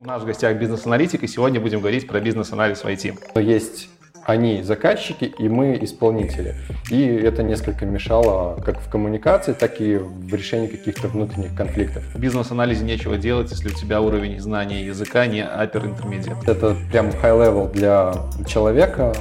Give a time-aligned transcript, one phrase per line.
[0.00, 3.42] У нас в гостях бизнес-аналитик, и сегодня будем говорить про бизнес-анализ в IT.
[3.42, 3.88] Есть
[4.24, 6.54] они заказчики, и мы исполнители.
[6.88, 12.04] И это несколько мешало как в коммуникации, так и в решении каких-то внутренних конфликтов.
[12.14, 16.48] В бизнес-анализе нечего делать, если у тебя уровень знания языка не upper intermediate.
[16.48, 18.14] Это прям high-level для
[18.46, 19.12] человека.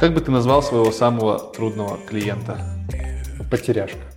[0.00, 2.56] Как бы ты назвал своего самого трудного клиента?
[3.50, 4.11] Потеряшка.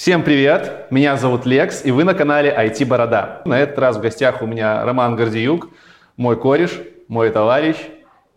[0.00, 0.86] Всем привет!
[0.88, 3.42] Меня зовут Лекс, и вы на канале IT Борода.
[3.44, 5.68] На этот раз в гостях у меня Роман Гордиюк,
[6.16, 7.76] мой кореш, мой товарищ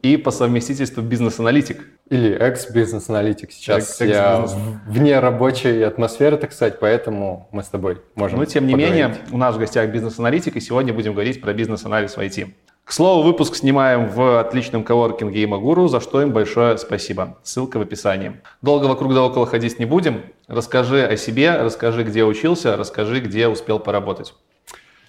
[0.01, 1.87] и по совместительству бизнес-аналитик.
[2.09, 3.53] Или экс-бизнес-аналитик.
[3.53, 4.45] Сейчас Экс я
[4.87, 8.95] вне рабочей атмосферы, так сказать, поэтому мы с тобой можем Но тем не поговорить.
[8.97, 12.49] менее, у нас в гостях бизнес-аналитик, и сегодня будем говорить про бизнес-анализ в IT.
[12.83, 17.37] К слову, выпуск снимаем в отличном коворкинге Имагуру, за что им большое спасибо.
[17.41, 18.41] Ссылка в описании.
[18.61, 20.21] Долго вокруг да около ходить не будем.
[20.47, 24.33] Расскажи о себе, расскажи, где учился, расскажи, где успел поработать.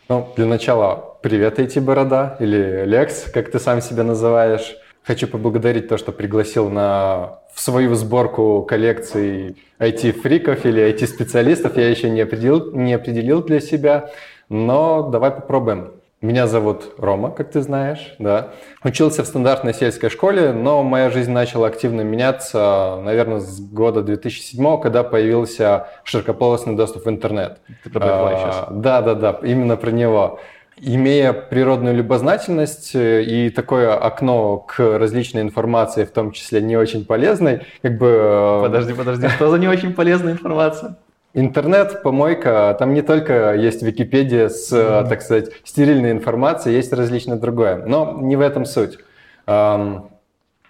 [0.08, 4.76] Ну, для начала, привет, IT Борода, или Лекс, как ты сам себя называешь.
[5.02, 11.76] Хочу поблагодарить то, что пригласил на в свою сборку коллекций IT-фриков или IT-специалистов.
[11.76, 14.10] Я еще не определил, не определил для себя,
[14.48, 15.92] но давай попробуем.
[16.24, 18.54] Меня зовут Рома, как ты знаешь, да.
[18.82, 24.80] Учился в стандартной сельской школе, но моя жизнь начала активно меняться, наверное, с года 2007,
[24.80, 27.58] когда появился широкополосный доступ в интернет.
[27.82, 28.68] Ты про сейчас?
[28.70, 30.40] Да, да, да, именно про него.
[30.78, 37.04] Имея природную любознательность э, и такое окно к различной информации, в том числе не очень
[37.04, 38.06] полезной, как бы...
[38.06, 40.96] Э, подожди, подожди, что за не очень полезная информация?
[41.36, 45.08] Интернет, помойка, там не только есть Википедия с, mm-hmm.
[45.08, 47.84] так сказать, стерильной информацией, есть различное другое.
[47.84, 48.98] Но не в этом суть.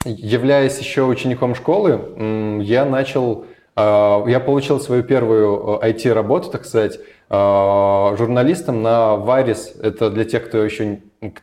[0.06, 3.44] Являясь еще учеником школы, я начал,
[3.76, 6.98] а, я получил свою первую IT-работу, так сказать,
[7.30, 9.74] журналистом на Варис.
[9.82, 11.00] Это для тех, кто еще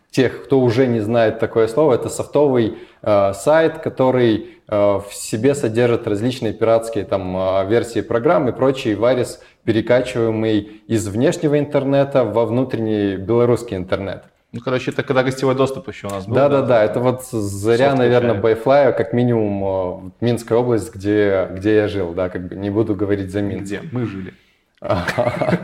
[0.10, 6.08] тех, кто уже не знает такое слово, это софтовый сайт, который а, в себе содержит
[6.08, 13.76] различные пиратские там версии программ и прочий Варис, перекачиваемый из внешнего интернета во внутренний белорусский
[13.76, 14.24] интернет.
[14.54, 16.36] Ну, короче, это когда гостевой доступ еще у нас был.
[16.36, 22.14] Да-да-да, да, это вот заря, наверное, Байфлая, как минимум Минская область, где, где я жил,
[22.14, 23.66] да, как бы не буду говорить за Минск.
[23.66, 24.34] Где мы жили.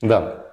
[0.00, 0.46] Да.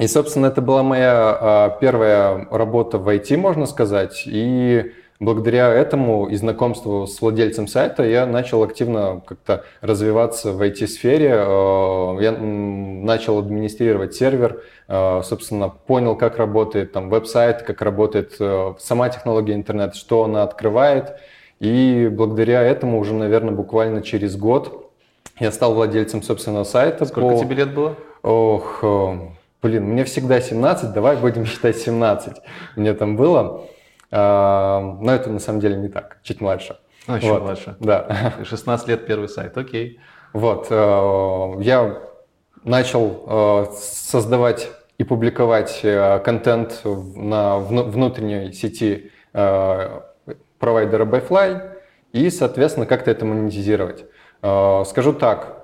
[0.00, 4.24] И, собственно, это была моя первая работа в IT, можно сказать.
[4.26, 11.34] И благодаря этому и знакомству с владельцем сайта я начал активно как-то развиваться в IT-сфере.
[11.36, 18.32] А, я начал администрировать сервер, а, собственно, понял, как работает там веб-сайт, как работает
[18.80, 21.14] сама технология интернет, что она открывает.
[21.60, 24.90] И благодаря этому уже, наверное, буквально через год
[25.38, 27.04] я стал владельцем собственного сайта.
[27.04, 27.38] Сколько по...
[27.38, 27.96] тебе лет было?
[28.22, 29.18] Ох, э,
[29.62, 32.36] блин, мне всегда 17, давай будем считать 17.
[32.76, 33.62] Мне там было.
[34.10, 36.78] Но это на самом деле не так, чуть младше.
[37.06, 37.76] А, еще вот, младше.
[37.80, 38.34] Да.
[38.44, 40.00] 16 лет первый сайт, окей.
[40.32, 41.98] Вот, э, я
[42.64, 45.80] начал э, создавать и публиковать
[46.24, 51.70] контент на внутренней сети провайдера Byfly
[52.12, 54.04] и, соответственно, как-то это монетизировать.
[54.42, 55.60] Скажу так,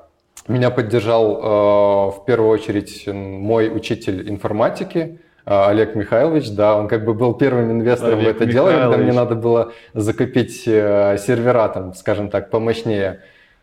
[0.49, 7.05] меня поддержал э, в первую очередь мой учитель информатики, э, Олег Михайлович, да, он как
[7.05, 11.69] бы был первым инвестором Олег в это дело, когда мне надо было закупить э, сервера,
[11.69, 13.21] там, скажем так, помощнее.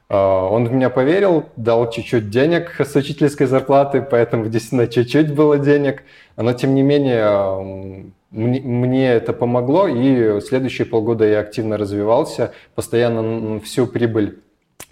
[0.09, 6.03] Он в меня поверил, дал чуть-чуть денег с учительской зарплаты, поэтому действительно чуть-чуть было денег.
[6.37, 13.87] Но тем не менее, мне это помогло, и следующие полгода я активно развивался, постоянно всю
[13.87, 14.39] прибыль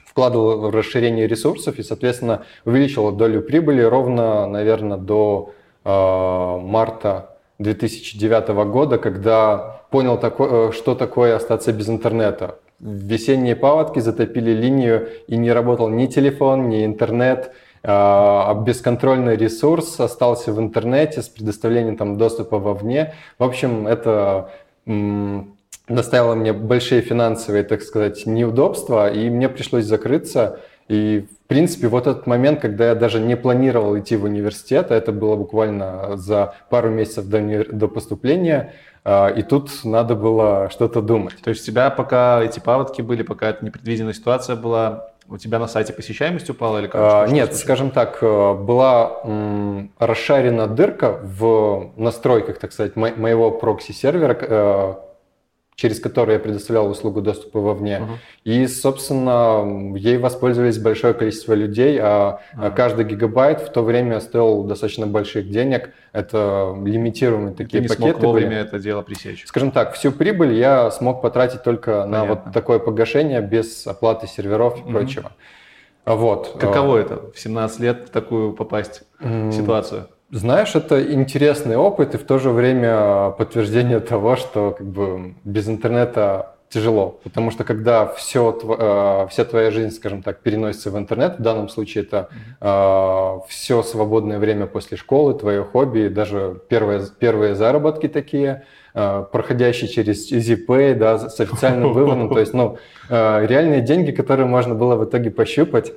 [0.06, 5.54] вкладывал в расширение ресурсов и, соответственно, увеличил долю прибыли ровно, наверное, до
[5.84, 12.60] марта 2009 года, когда понял, такое, э, что такое остаться без интернета.
[12.80, 17.52] Весенние паводки затопили линию, и не работал ни телефон, ни интернет,
[17.84, 23.14] а бесконтрольный ресурс остался в интернете с предоставлением там, доступа вовне.
[23.40, 24.52] В общем, это
[25.88, 30.60] доставило мне большие финансовые, так сказать, неудобства, и мне пришлось закрыться.
[30.92, 34.96] И, в принципе, вот этот момент, когда я даже не планировал идти в университет, а
[34.96, 38.74] это было буквально за пару месяцев до, до поступления,
[39.06, 41.38] а, и тут надо было что-то думать.
[41.42, 45.60] То есть у тебя пока эти паводки были, пока эта непредвиденная ситуация была, у тебя
[45.60, 47.02] на сайте посещаемость упала или как?
[47.02, 53.50] А, нет, скажем так, э, была м, расшарена дырка в настройках, так сказать, мо- моего
[53.50, 54.94] прокси-сервера, э,
[55.82, 58.04] через которую я предоставлял услугу доступа вовне.
[58.04, 58.18] Uh-huh.
[58.44, 62.76] И, собственно, ей воспользовались большое количество людей, а uh-huh.
[62.76, 65.90] каждый гигабайт в то время стоил достаточно больших денег.
[66.14, 68.12] Это лимитируемые такие Ты не пакеты.
[68.12, 68.60] Смог вовремя были.
[68.60, 69.44] это дело пресечь.
[69.48, 72.12] Скажем так, всю прибыль я смог потратить только Понятно.
[72.12, 74.92] на вот такое погашение без оплаты серверов и uh-huh.
[74.92, 75.32] прочего.
[76.06, 76.58] Вот.
[76.60, 80.10] Каково это в 17 лет в такую попасть ситуацию?
[80.32, 85.68] Знаешь, это интересный опыт и в то же время подтверждение того, что как бы без
[85.68, 91.38] интернета тяжело, потому что когда все, э, вся твоя жизнь, скажем так, переносится в интернет,
[91.38, 92.30] в данном случае это
[92.62, 98.64] э, все свободное время после школы, твое хобби, даже первые, первые заработки такие,
[98.94, 102.78] э, проходящие через EasyPay, да, с официальным выводом, то есть, ну,
[103.10, 105.92] э, реальные деньги, которые можно было в итоге пощупать,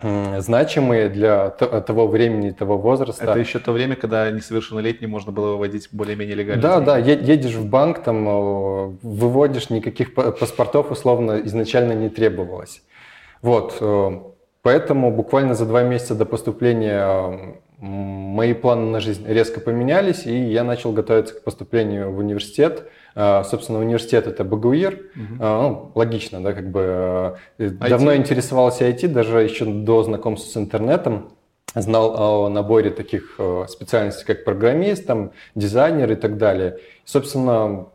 [0.00, 3.24] значимые для того времени, того возраста.
[3.24, 6.62] Это еще то время, когда несовершеннолетним можно было выводить более-менее легально.
[6.62, 12.82] Да, да, едешь в банк, там выводишь, никаких паспортов условно изначально не требовалось.
[13.42, 14.10] Вот, э,
[14.62, 20.64] поэтому буквально за два месяца до поступления мои планы на жизнь резко поменялись, и я
[20.64, 22.88] начал готовиться к поступлению в университет.
[23.18, 24.92] А, собственно, университет это БГУИР.
[25.16, 25.34] Угу.
[25.40, 27.78] Ну, логично, да, как бы IT?
[27.80, 31.30] Э, давно интересовался IT, даже еще до знакомства с интернетом
[31.74, 36.78] знал о наборе таких э, специальностей, как программист, там, дизайнер и так далее.
[37.04, 37.86] Собственно,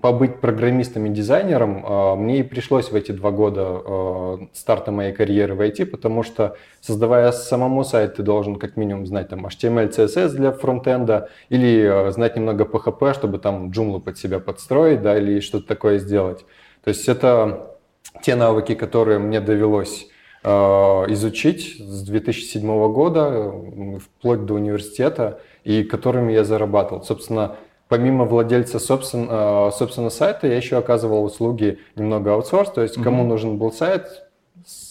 [0.00, 5.12] побыть программистом и дизайнером э, мне и пришлось в эти два года э, старта моей
[5.12, 9.90] карьеры в IT, потому что, создавая самому сайт, ты должен как минимум знать там HTML,
[9.90, 15.40] CSS для фронтенда или знать немного PHP, чтобы там джумлу под себя подстроить, да, или
[15.40, 16.44] что-то такое сделать.
[16.84, 17.76] То есть это
[18.22, 20.06] те навыки, которые мне довелось
[20.42, 23.52] изучить с 2007 года
[23.98, 27.02] вплоть до университета и которыми я зарабатывал.
[27.04, 27.56] Собственно,
[27.88, 33.04] помимо владельца собственно, э, собственно сайта, я еще оказывал услуги немного аутсорс, то есть угу.
[33.04, 34.30] кому нужен был сайт,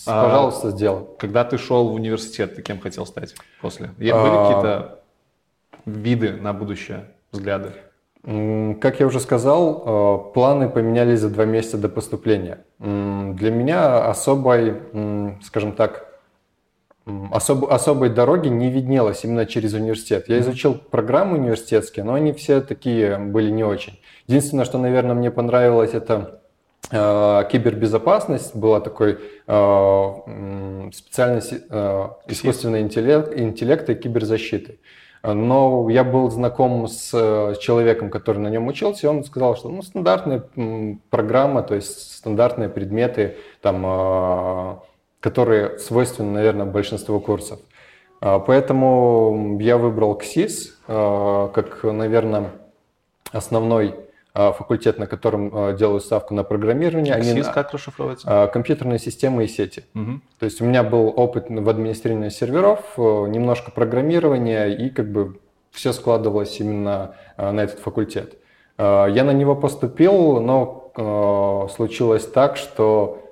[0.06, 1.06] пожалуйста, а, сделай.
[1.18, 3.92] Когда ты шел в университет, ты кем хотел стать после?
[3.98, 4.48] Были а...
[4.48, 5.00] какие-то
[5.86, 7.74] виды на будущее, взгляды?
[8.24, 12.66] Как я уже сказал, э, планы поменялись за два месяца до поступления.
[12.80, 14.76] Для меня особой,
[15.42, 16.10] скажем так,
[17.32, 20.26] особ, особой дороги не виднелось именно через университет.
[20.28, 24.00] Я изучил программы университетские, но они все такие были не очень.
[24.28, 26.42] Единственное, что, наверное, мне понравилось, это
[26.92, 28.56] э, кибербезопасность.
[28.56, 29.18] Была такой
[29.48, 34.80] э, специальность э, искусственный интеллект, интеллект и киберзащиты.
[35.22, 39.68] Но я был знаком с э, человеком, который на нем учился, и он сказал, что
[39.68, 40.44] ну, стандартная
[41.10, 44.84] программа, то есть стандартные предметы, там, а,
[45.20, 47.60] которые свойственны, наверное, большинству курсов.
[48.22, 52.52] А, поэтому я выбрал КСИС а, как, наверное,
[53.34, 53.96] основной
[54.34, 57.16] факультет, на котором делаю ставку на программирование.
[57.16, 58.50] КСИС Они, как расшифровывается?
[58.54, 59.84] Компьютерные системы и сети.
[59.96, 60.22] Угу.
[60.40, 65.40] То есть у меня был опыт в администрировании серверов, немножко программирования, и как бы
[65.72, 68.36] все складывалось именно на этот факультет.
[68.78, 73.24] Я на него поступил, но Э, случилось так, что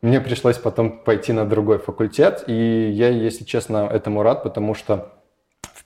[0.00, 5.12] мне пришлось потом пойти на другой факультет, и я, если честно, этому рад, потому что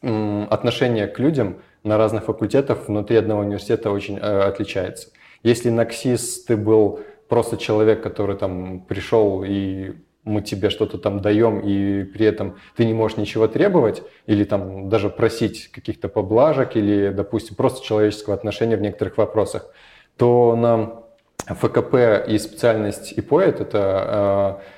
[0.00, 1.56] отношение к людям
[1.87, 5.09] на разных факультетах внутри одного университета очень э, отличается.
[5.43, 9.93] Если на КСИС ты был просто человек, который там пришел и
[10.25, 14.88] мы тебе что-то там даем, и при этом ты не можешь ничего требовать, или там
[14.88, 19.71] даже просить каких-то поблажек, или, допустим, просто человеческого отношения в некоторых вопросах,
[20.16, 21.05] то на
[21.55, 24.75] ФКП и специальность ИПОЭТ– это э,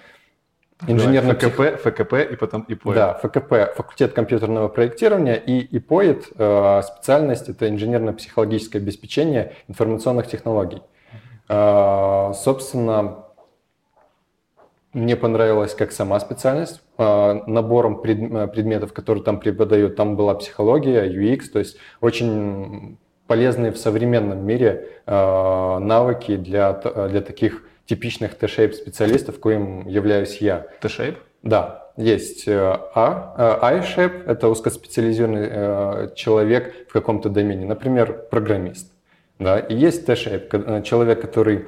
[0.87, 2.94] инженерно ФКП, ФКП и потом ИПОЭТ.
[2.94, 10.82] Да, ФКП– факультет компьютерного проектирования, и ИПОЭТ э,– специальность– это инженерно-психологическое обеспечение информационных технологий.
[11.49, 13.25] Э, собственно,
[14.92, 16.80] мне понравилась как сама специальность.
[16.97, 24.44] Набором предметов, которые там преподают, там была психология, UX, то есть очень полезные в современном
[24.44, 30.66] мире э, навыки для, для таких типичных T-shape специалистов, коим являюсь я.
[30.83, 31.16] T-shape?
[31.42, 38.92] Да, есть э, А, э, I-shape– это узкоспециализированный э, человек в каком-то домене, например, программист.
[39.38, 41.64] Да, и есть T-shape– человек, который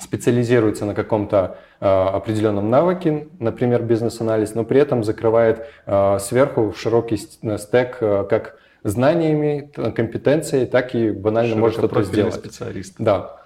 [0.00, 7.18] специализируется на каком-то э, определенном навыке, например, бизнес-анализ, но при этом закрывает э, сверху широкий
[7.18, 12.34] стек э, как знаниями, компетенцией, так и банально может что-то сделать.
[12.34, 12.96] специалист.
[12.98, 13.36] Да,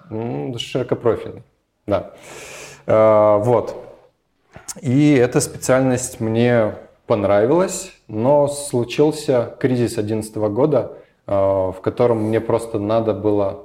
[0.57, 1.43] широкопрофильный.
[1.87, 2.11] Да.
[2.85, 3.75] А, вот.
[4.81, 6.75] И эта специальность мне
[7.07, 13.63] понравилась, но случился кризис 2011 года, а, в котором мне просто надо было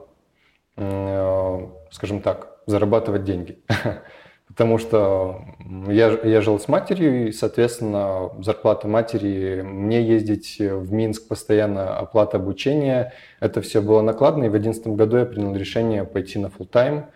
[1.93, 3.59] скажем так, зарабатывать деньги.
[4.49, 5.43] Потому что
[5.89, 12.37] я, я жил с матерью, и, соответственно, зарплата матери, мне ездить в Минск постоянно, оплата
[12.37, 14.45] обучения, это все было накладно.
[14.45, 17.07] И в 2011 году я принял решение пойти на full тайм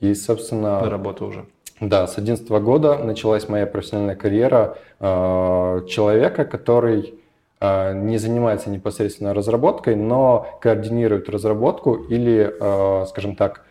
[0.00, 0.80] И, собственно...
[0.80, 1.44] На работу уже.
[1.80, 7.14] Да, с 2011 года началась моя профессиональная карьера э, человека, который
[7.58, 13.64] э, не занимается непосредственно разработкой, но координирует разработку или, э, скажем так,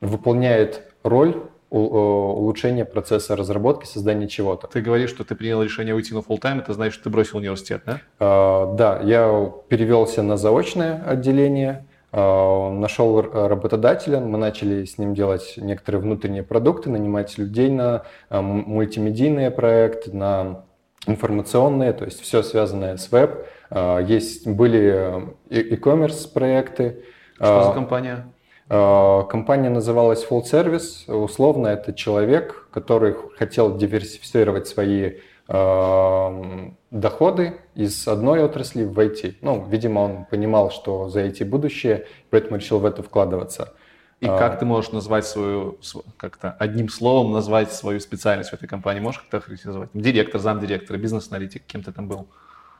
[0.00, 1.34] выполняет роль
[1.70, 4.68] улучшения процесса разработки, создания чего-то.
[4.68, 7.38] Ты говоришь, что ты принял решение уйти на full time, это значит, что ты бросил
[7.38, 8.00] университет, да?
[8.18, 15.54] Uh, да, я перевелся на заочное отделение, uh, нашел работодателя, мы начали с ним делать
[15.56, 20.64] некоторые внутренние продукты, нанимать людей на uh, мультимедийные проекты, на
[21.06, 23.46] информационные, то есть все связанное с веб.
[23.70, 27.04] Есть, были e-commerce проекты.
[27.36, 28.26] Что за компания?
[28.68, 31.10] Э, компания называлась Full Service.
[31.10, 35.18] Условно, это человек, который хотел диверсифицировать свои э,
[35.48, 39.36] доходы из одной отрасли в IT.
[39.40, 43.72] Ну, видимо, он понимал, что за IT будущее, поэтому решил в это вкладываться.
[44.20, 45.78] И а, как ты можешь назвать свою,
[46.16, 49.00] как-то одним словом назвать свою специальность в этой компании?
[49.00, 49.90] Можешь как-то характеризовать?
[49.94, 52.28] Директор, замдиректора, бизнес-аналитик, кем ты там был?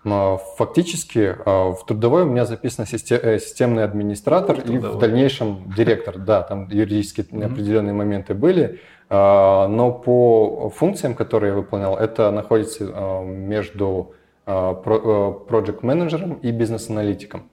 [0.05, 6.19] Фактически а, в трудовой у меня записано э, системный администратор и в дальнейшем директор.
[6.19, 7.45] Да, там юридически mm-hmm.
[7.45, 14.12] определенные моменты были, но по функциям, которые я выполнял, это находится а, между
[14.47, 17.50] project менеджером и бизнес-аналитиком.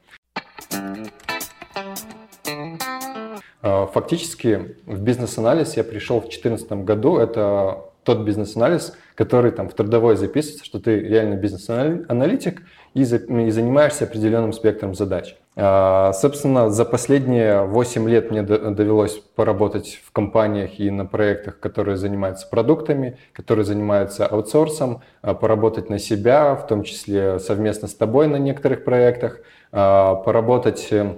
[3.62, 7.18] Фактически в бизнес-анализ я пришел в 2014 году.
[7.18, 12.62] Это тот бизнес-анализ, который там в трудовой записывается, что ты реально бизнес-аналитик
[12.94, 15.36] и, за, занимаешься определенным спектром задач.
[15.58, 21.96] А, собственно, за последние 8 лет мне довелось поработать в компаниях и на проектах, которые
[21.96, 28.28] занимаются продуктами, которые занимаются аутсорсом, а, поработать на себя, в том числе совместно с тобой
[28.28, 29.40] на некоторых проектах,
[29.72, 31.16] а, поработать э,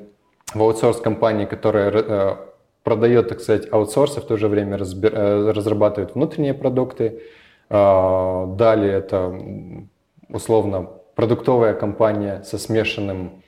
[0.53, 2.35] в аутсорс-компании, которая э,
[2.83, 7.21] продает, так сказать, аутсорс, и в то же время э, разрабатывает внутренние продукты.
[7.69, 9.37] Далее это
[10.29, 13.43] условно продуктовая компания со смешанным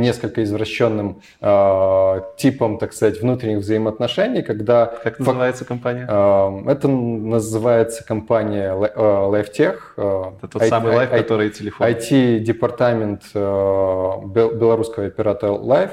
[0.00, 4.86] несколько извращенным э, типом, так сказать, внутренних взаимоотношений, когда...
[4.86, 6.06] Как называется компания?
[6.08, 9.78] Э, это называется компания LifeTech.
[9.96, 11.86] Э, это тот I, самый Life, который телефон.
[11.86, 15.92] IT-департамент э, белорусского оператора Life.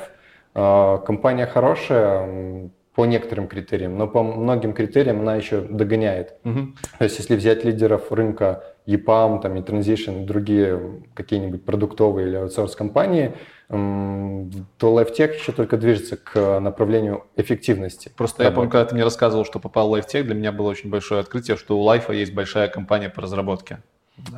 [0.55, 6.35] Э, компания хорошая, по некоторым критериям, но по многим критериям она еще догоняет.
[6.43, 6.59] Угу.
[6.97, 12.35] То есть если взять лидеров рынка EPAM, там, и Transition, и другие какие-нибудь продуктовые или
[12.35, 13.33] аутсорс компании,
[13.71, 18.11] то LifeTech еще только движется к направлению эффективности.
[18.15, 20.89] Просто я помню, когда ты мне рассказывал, что попал в LifeTech, для меня было очень
[20.89, 23.79] большое открытие, что у Life есть большая компания по разработке.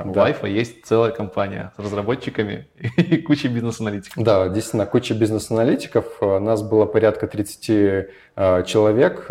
[0.03, 0.21] У да.
[0.21, 4.23] Лайфа есть целая компания с разработчиками и кучей бизнес-аналитиков.
[4.23, 6.21] Да, действительно, куча бизнес-аналитиков.
[6.21, 9.27] У нас было порядка 30 э, человек,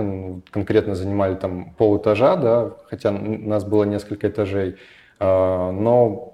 [0.51, 4.77] конкретно занимали там полэтажа, да, хотя у нас было несколько этажей.
[5.21, 6.32] Э, но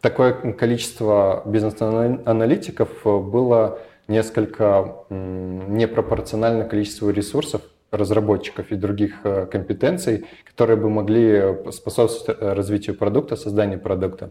[0.00, 3.78] такое количество бизнес-аналитиков было
[4.08, 12.96] несколько непропорционально количеству ресурсов, разработчиков и других э, компетенций, которые бы могли способствовать э, развитию
[12.96, 14.30] продукта, созданию продукта.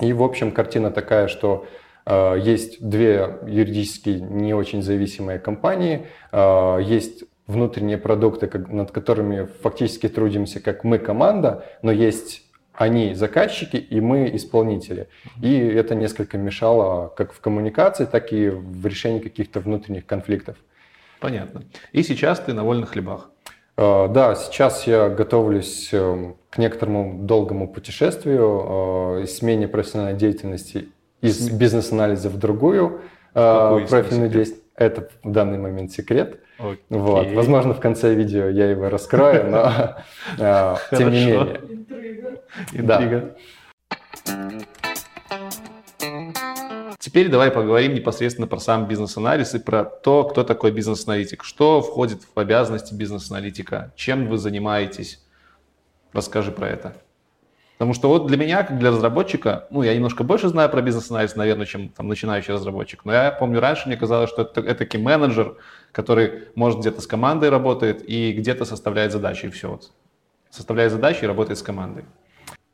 [0.00, 1.66] И, в общем, картина такая, что
[2.06, 10.08] э, есть две юридически не очень зависимые компании, э, есть внутренние продукты, над которыми фактически
[10.08, 12.49] трудимся как мы команда, но есть
[12.80, 15.08] они заказчики и мы исполнители.
[15.42, 20.56] И это несколько мешало как в коммуникации, так и в решении каких-то внутренних конфликтов.
[21.20, 21.62] Понятно.
[21.92, 23.28] И сейчас ты на вольных хлебах.
[23.76, 30.88] А, да, сейчас я готовлюсь эм, к некоторому долгому путешествию, э, смене профессиональной деятельности
[31.20, 33.02] из бизнес-анализа в другую
[33.34, 34.64] э, профильную деятельность.
[34.74, 36.40] Это в данный момент секрет.
[36.58, 36.78] Окей.
[36.88, 37.30] Вот.
[37.32, 39.96] Возможно, в конце видео я его раскрою, но
[40.38, 41.60] э, тем не менее.
[42.72, 43.36] Интрига.
[46.98, 51.44] Теперь давай поговорим непосредственно про сам бизнес-анализ и про то, кто такой бизнес-аналитик.
[51.44, 53.92] Что входит в обязанности бизнес-аналитика?
[53.96, 55.24] Чем вы занимаетесь?
[56.12, 56.96] Расскажи про это.
[57.80, 61.34] Потому что вот для меня, как для разработчика, ну, я немножко больше знаю про бизнес-анализ,
[61.36, 63.06] наверное, чем там начинающий разработчик.
[63.06, 65.56] Но я помню, раньше мне казалось, что это, это таки менеджер,
[65.92, 69.70] который, может, где-то с командой работает и где-то составляет задачи, и все.
[69.70, 69.90] Вот.
[70.50, 72.04] Составляет задачи и работает с командой.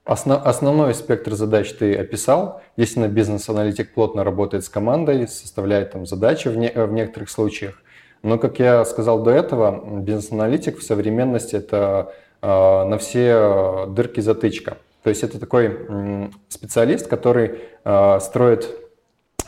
[0.07, 2.63] Основ, основной спектр задач ты описал.
[2.77, 7.83] Естественно, бизнес-аналитик плотно работает с командой, составляет там задачи в, не, в некоторых случаях.
[8.23, 14.77] Но, как я сказал до этого, бизнес-аналитик в современности это э, на все дырки затычка.
[15.03, 18.77] То есть это такой специалист, который э, строит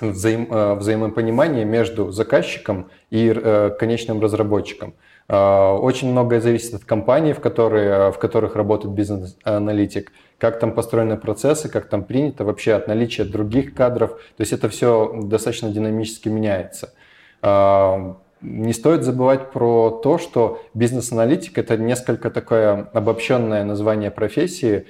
[0.00, 4.95] взаим, э, взаимопонимание между заказчиком и э, конечным разработчиком.
[5.29, 11.16] Э, очень многое зависит от компании, в, которые, в которых работает бизнес-аналитик, как там построены
[11.16, 14.11] процессы, как там принято, вообще от наличия других кадров.
[14.37, 16.92] То есть это все достаточно динамически меняется.
[17.42, 24.87] Не стоит забывать про то, что бизнес-аналитик– это несколько такое обобщенное название профессии,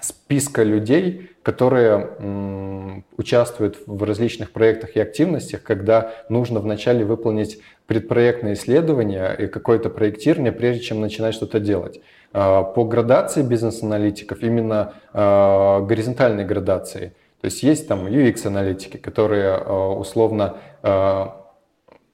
[0.00, 9.34] списка людей, которые участвуют в различных проектах и активностях, когда нужно вначале выполнить предпроектное исследование
[9.36, 12.00] и какое-то проектирование, прежде чем начинать что-то делать.
[12.34, 19.88] А, по градации бизнес-аналитиков, именно а, горизонтальной градации, то есть есть там UX-аналитики, которые а,
[19.90, 20.56] условно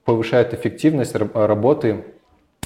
[0.05, 2.05] повышают эффективность работы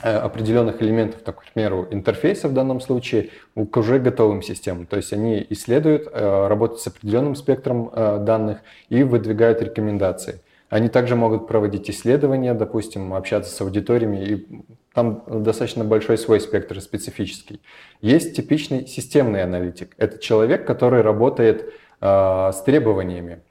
[0.03, 4.85] Э, определенных элементов, так, к примеру, интерфейса в данном случае, к уже готовым системам.
[4.85, 8.59] То есть они исследуют, э, работают с определенным спектром э, данных
[8.89, 10.41] и выдвигают рекомендации.
[10.69, 14.47] Они также могут проводить исследования, допустим, общаться с аудиториями, и
[14.95, 17.61] там достаточно большой свой спектр специфический.
[18.01, 19.93] Есть типичный системный аналитик.
[19.97, 23.41] Это человек, который работает с требованиями,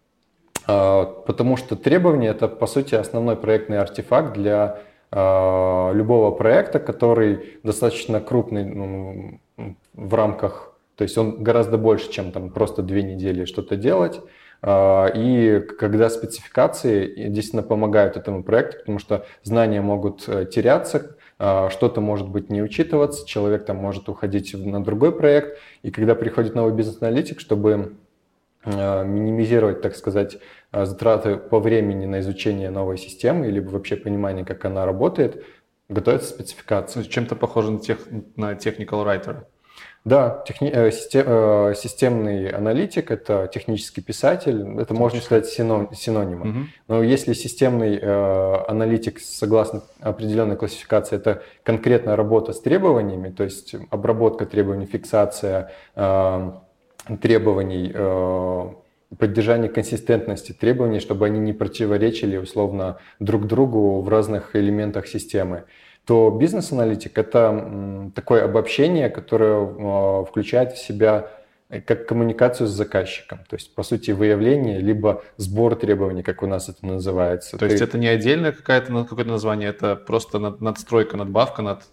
[0.66, 8.20] потому что требования– это, по сути, основной проектный артефакт для а, любого проекта, который достаточно
[8.20, 9.40] крупный ну,
[9.92, 14.20] в рамках, то есть он гораздо больше, чем там просто две недели что-то делать.
[14.66, 21.16] И когда спецификации действительно помогают этому проекту, потому что знания могут э, теряться,
[21.70, 26.54] что-то может быть не учитываться, человек там может уходить на другой проект, и когда приходит
[26.54, 27.96] новый бизнес-аналитик, чтобы
[28.64, 30.38] минимизировать, так сказать,
[30.74, 35.44] Э, затраты по времени на изучение новой системы или вообще понимание, как она работает,
[35.88, 37.04] готовится спецификация.
[37.04, 37.98] Чем-то похоже на, тех,
[38.34, 39.44] на technical writer.
[40.04, 46.50] Да, техни, э, систем, э, системный аналитик– это технический писатель, это можно сказать синон, синонимом.
[46.50, 46.58] Угу.
[46.88, 53.76] Но если системный э, аналитик, согласно определенной классификации, это конкретная работа с требованиями, то есть
[53.88, 56.50] обработка требований, фиксация э,
[57.22, 58.68] требований, э,
[59.18, 65.64] поддержание консистентности требований, чтобы они не противоречили условно друг другу в разных элементах системы,
[66.06, 71.30] то бизнес-аналитик– это такое обобщение, которое а, включает в себя
[71.70, 76.46] э, как коммуникацию с заказчиком, то есть, по сути, выявление, либо сбор требований, как у
[76.46, 77.52] нас это называется.
[77.52, 77.72] То Ты...
[77.72, 81.84] есть это не отдельное какое-то какое название, это просто надстройка, надбавка над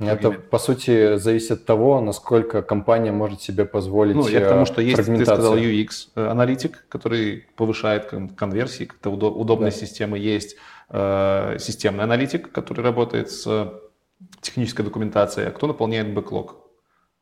[0.00, 4.64] это, по сути, зависит от того, насколько компания может себе позволить Ну, я к тому,
[4.64, 9.76] что есть, ты сказал, UX-аналитик, э, который повышает конверсии, как-то удобные да.
[9.76, 10.18] системы.
[10.18, 10.58] Есть э,
[10.92, 13.72] системный аналитик, который работает с
[14.40, 15.48] технической документацией.
[15.48, 16.56] А кто наполняет backlog?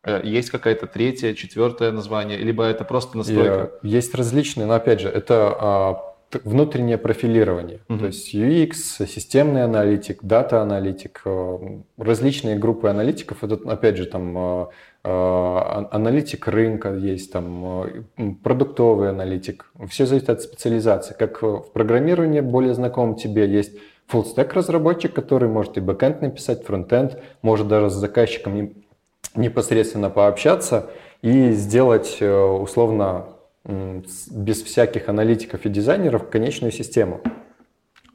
[0.03, 3.73] Э, есть какая-то третья, четвертое название, либо это просто настройка?
[3.83, 6.11] Есть различные, но опять же, это а,
[6.45, 7.81] внутреннее профилирование.
[7.89, 7.99] Mm-hmm.
[7.99, 11.59] То есть UX, системный аналитик, data-аналитик, э,
[11.99, 13.45] различные группы аналитиков.
[13.45, 14.67] Это, опять же, там э, э,
[15.03, 18.05] аналитик рынка есть, там
[18.43, 19.73] продуктовый аналитик.
[19.89, 21.15] Все зависит от специализации.
[21.15, 23.73] Как в программировании более знаком тебе есть
[24.13, 28.75] full stack разработчик, который может и бэкэнд написать, фронтенд, может даже с заказчиком
[29.37, 30.91] непосредственно пообщаться
[31.23, 33.27] и сделать условно
[33.65, 37.21] без всяких аналитиков и дизайнеров конечную систему.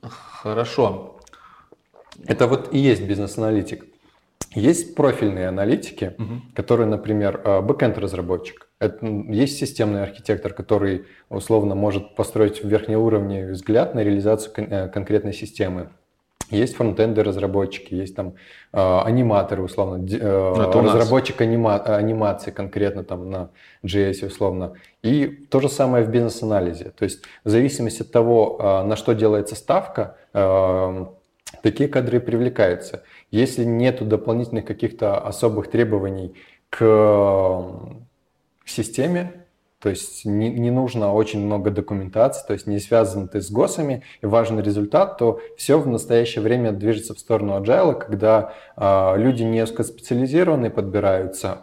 [0.02, 1.18] Хорошо.
[2.28, 3.86] Это вот и есть бизнес-аналитик.
[4.56, 6.42] Есть профильные аналитики, угу.
[6.54, 8.68] которые, например, а, бэкенд-разработчик.
[9.02, 15.34] Есть системный архитектор, который условно может построить в верхнем уровне взгляд на реализацию э, конкретной
[15.34, 15.90] системы.
[16.52, 18.36] Есть фронтенды разработчики, есть там
[18.72, 23.50] э, аниматоры условно, э, разработчик анима, анимации конкретно там на
[23.84, 24.74] JS условно.
[25.02, 26.92] И то же самое в бизнес-анализе.
[26.92, 31.06] То есть в зависимости от того, э, на что делается ставка, э,
[31.62, 33.04] такие кадры привлекаются.
[33.32, 36.36] Если нет дополнительных каких-то особых требований
[36.70, 39.46] к, к системе,
[39.80, 44.04] то есть не, не нужно очень много документации, то есть не связан ты с ГОСами,
[44.22, 49.44] и важный результат, то все в настоящее время движется в сторону agile, когда э, люди
[49.44, 51.60] не узкоспециализированные подбираются,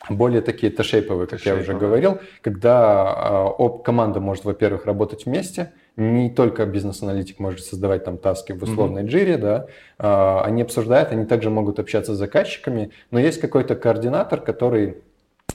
[0.00, 5.72] а более такие тошейповые, как я уже говорил, когда э, команда может, во-первых, работать вместе,
[5.96, 9.08] не только бизнес-аналитик может создавать там таски в условной mm-hmm.
[9.08, 9.66] джире, да,
[9.98, 14.98] э, они обсуждают, они также могут общаться с заказчиками, но есть какой-то координатор, который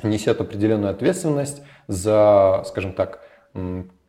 [0.04, 3.21] несет определенную ответственность за, скажем так,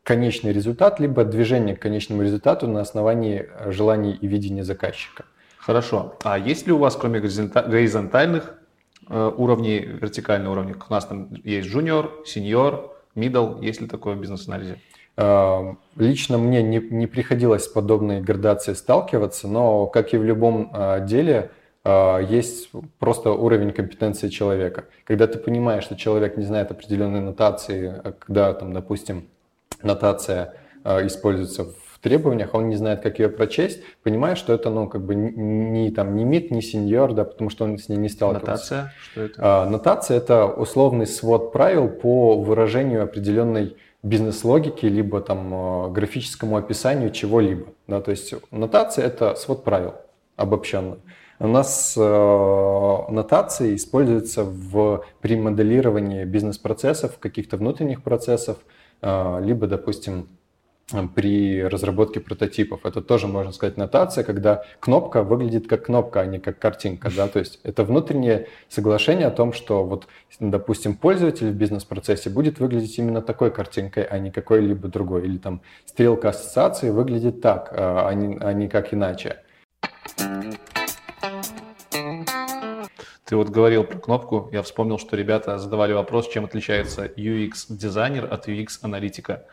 [0.05, 5.25] конечный результат, либо движение к конечному результату на основании желаний и видения заказчика.
[5.59, 6.17] Хорошо.
[6.25, 8.55] А есть ли у вас, кроме горизонтальных
[9.09, 14.21] э, уровней, вертикальных уровней, у нас там есть junior, senior, middle, есть ли такое в
[14.21, 14.79] бизнес-анализе?
[15.23, 20.71] Э, лично мне не, не приходилось с подобной градацией сталкиваться, но, как и в любом
[20.75, 21.51] э, деле,
[21.85, 24.87] э, есть просто уровень компетенции человека.
[25.05, 29.29] Когда ты понимаешь, что человек не знает определенной нотации, а когда, там, допустим,
[29.83, 30.55] нотация
[30.85, 35.15] используется в требованиях, он не знает, как ее прочесть, понимаешь, что это, ну, как бы
[35.15, 38.51] не, там, не мид, не сеньор, да, потому что он с ней не сталкивался.
[38.51, 38.93] Нотация?
[39.13, 39.35] Что это?
[39.39, 47.11] А, нотация– это условный свод правил по выражению определенной бизнес-логике, либо там э, графическому описанию
[47.11, 47.67] чего-либо.
[47.87, 48.01] Да?
[48.01, 49.95] То есть нотация– это свод правил
[50.37, 50.99] обобщенно.
[51.39, 52.01] У нас э,
[53.11, 58.59] нотации используются в, при моделировании бизнес-процессов, каких-то внутренних процессов,
[59.01, 60.29] э, либо, допустим,
[61.15, 62.85] при разработке прототипов.
[62.85, 67.11] Это тоже, можно сказать, нотация, когда кнопка выглядит как кнопка, а не как картинка.
[67.15, 67.29] Да?
[67.29, 70.07] То есть это внутреннее соглашение о том, что, вот,
[70.41, 75.25] допустим, пользователь в бизнес-процессе будет выглядеть именно такой картинкой, а не какой-либо другой.
[75.25, 79.39] Или там стрелка ассоциации выглядит так, а, а не, а не как иначе.
[83.25, 88.47] Ты вот говорил про кнопку, я вспомнил, что ребята задавали вопрос, чем отличается UX-дизайнер от
[88.47, 89.47] UX-аналитика.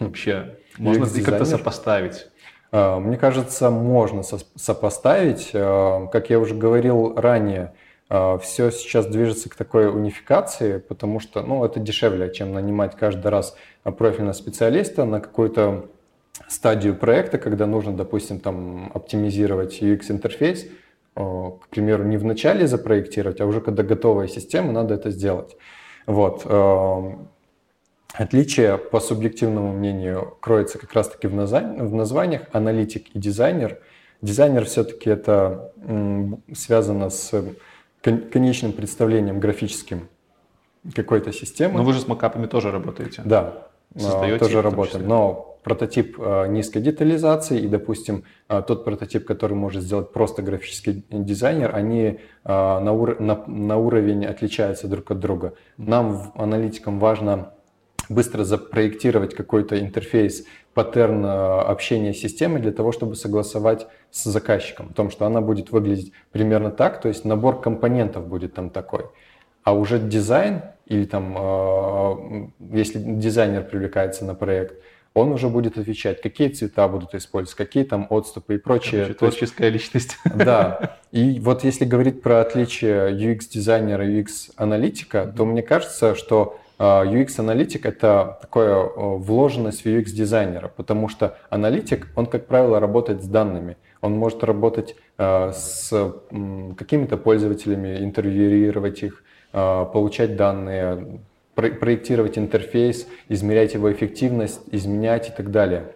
[0.00, 2.26] Вообще, можно ли как-то сопоставить?
[2.72, 5.50] А, мне кажется, можно сопоставить.
[5.54, 7.74] А, как я уже говорил ранее,
[8.08, 13.28] а, все сейчас движется к такой унификации, потому что ну, это дешевле, чем нанимать каждый
[13.28, 15.86] раз профильного специалиста на какую-то
[16.48, 20.68] стадию проекта, когда нужно, допустим, там, оптимизировать UX-интерфейс,
[21.14, 25.56] к примеру, не в начале запроектировать, а уже когда готовая система, надо это сделать.
[26.06, 26.46] Вот.
[28.14, 33.78] Отличие, по субъективному мнению, кроется как раз-таки в, в названиях аналитик и дизайнер.
[34.20, 35.72] Дизайнер все-таки это
[36.52, 37.32] связано с
[38.02, 40.08] конечным представлением графическим
[40.94, 41.78] какой-то системы.
[41.78, 43.22] Но вы же с макапами тоже работаете.
[43.24, 45.06] Да, Создаете тоже работаем.
[45.06, 51.04] Но прототип а, низкой детализации и, допустим, а, тот прототип, который может сделать просто графический
[51.10, 55.54] дизайнер, они а, на, ур на, на уровень отличаются друг от друга.
[55.76, 57.52] Нам, аналитикам, важно
[58.10, 60.44] быстро запроектировать какой-то интерфейс,
[60.74, 61.28] паттерн э,
[61.62, 66.12] общения с системой для того, чтобы согласовать с заказчиком, о том, что она будет выглядеть
[66.32, 69.06] примерно так, то есть набор компонентов будет там такой.
[69.62, 74.74] А уже дизайн или там, э, если дизайнер привлекается на проект,
[75.14, 79.02] он уже будет отвечать, какие цвета будут использоваться, какие там отступы и прочее.
[79.02, 80.16] Короче, творческая личность.
[80.34, 80.98] Да.
[81.12, 88.38] И вот если говорить про отличие UX-дизайнера и UX-аналитика, то мне кажется, что UX-аналитик— это
[88.40, 93.76] такое вложенность в UX-дизайнера, потому что аналитик, он, как правило, работает с данными.
[94.00, 95.92] Он может работать а, с
[96.78, 101.20] какими-то пользователями, интервьюировать их, а, получать данные,
[101.54, 105.92] проектировать интерфейс, измерять его эффективность, изменять и так далее.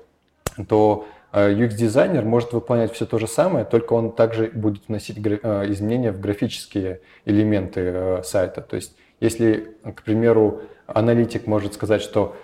[0.69, 6.21] То UX-дизайнер может выполнять все то же самое, только он также будет вносить изменения в
[6.21, 8.61] графические элементы сайта.
[8.61, 12.37] То есть если, к примеру, аналитик может сказать, что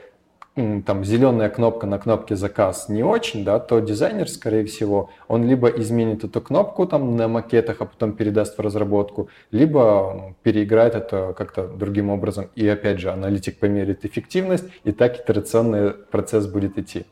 [0.54, 5.68] там зеленая кнопка на кнопке заказ не очень, да, то дизайнер, скорее всего, он либо
[5.68, 11.68] изменит эту кнопку там на макетах, а потом передаст в разработку, либо переиграет это как-то
[11.68, 12.48] другим образом.
[12.56, 17.04] И опять же, аналитик померит эффективность, и так итерационный процесс будет идти.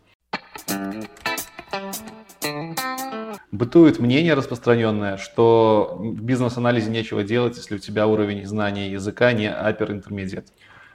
[3.51, 9.47] Бытует мнение распространенное, что в бизнес-анализе нечего делать, если у тебя уровень знания языка не
[9.47, 10.47] intermediate.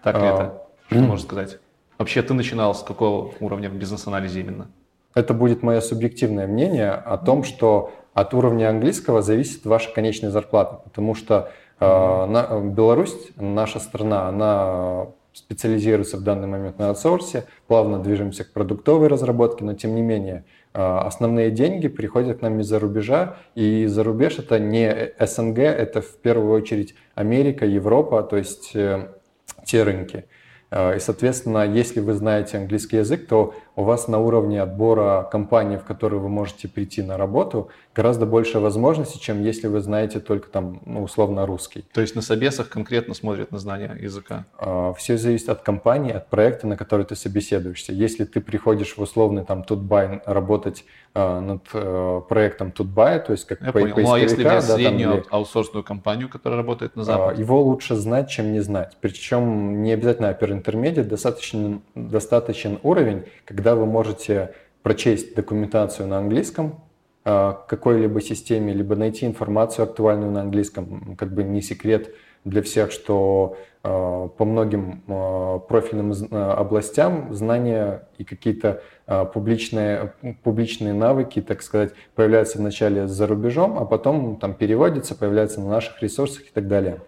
[0.03, 0.63] Так ли а, это?
[0.87, 1.07] Что mm.
[1.07, 1.59] можно сказать?
[1.97, 4.67] Вообще ты начинал с какого уровня в бизнес-анализе именно?
[5.15, 10.81] Это будет мое субъективное мнение о том, что от уровня английского зависит ваша конечная зарплата,
[10.83, 17.99] потому что э, на, Беларусь, наша страна, она специализируется в данный момент на аутсорсе, плавно
[17.99, 23.37] движемся к продуктовой разработке, но тем не менее основные деньги приходят к нам из-за рубежа,
[23.55, 29.09] и за рубеж это не СНГ, это в первую очередь Америка, Европа, то есть э,
[29.65, 30.25] те рынки.
[30.71, 35.77] Э, и, соответственно, если вы знаете английский язык, то у вас на уровне отбора компании,
[35.77, 40.49] в которую вы можете прийти на работу, гораздо больше возможностей, чем если вы знаете только
[40.49, 41.85] там, ну, условно, русский.
[41.93, 44.45] То есть на собесах конкретно смотрят на знание языка?
[44.57, 47.93] А, Все зависит от компании, от проекта, на который ты собеседуешься.
[47.93, 53.45] Если ты приходишь в условный там Тутбай работать а, над э, проектом Тутбай, то есть
[53.45, 53.95] как Я понял.
[53.95, 57.41] Ну а если взять да, там, среднюю или- аутсорсную компанию, которая работает на а, Западе?
[57.41, 58.97] Его лучше знать, чем не знать.
[58.99, 66.81] Причем не обязательно upper intermediate, достаточно, достаточен уровень, когда вы можете прочесть документацию на английском
[67.25, 71.15] а, какой-либо системе, либо найти информацию актуальную на английском.
[71.17, 78.25] Как бы не секрет для всех, что а, по многим а, профильным областям знания и
[78.25, 78.81] какие-то
[79.33, 85.69] публичные, публичные навыки, так сказать, появляются вначале за рубежом, а потом там переводятся, появляются на
[85.69, 87.01] наших ресурсах и так далее.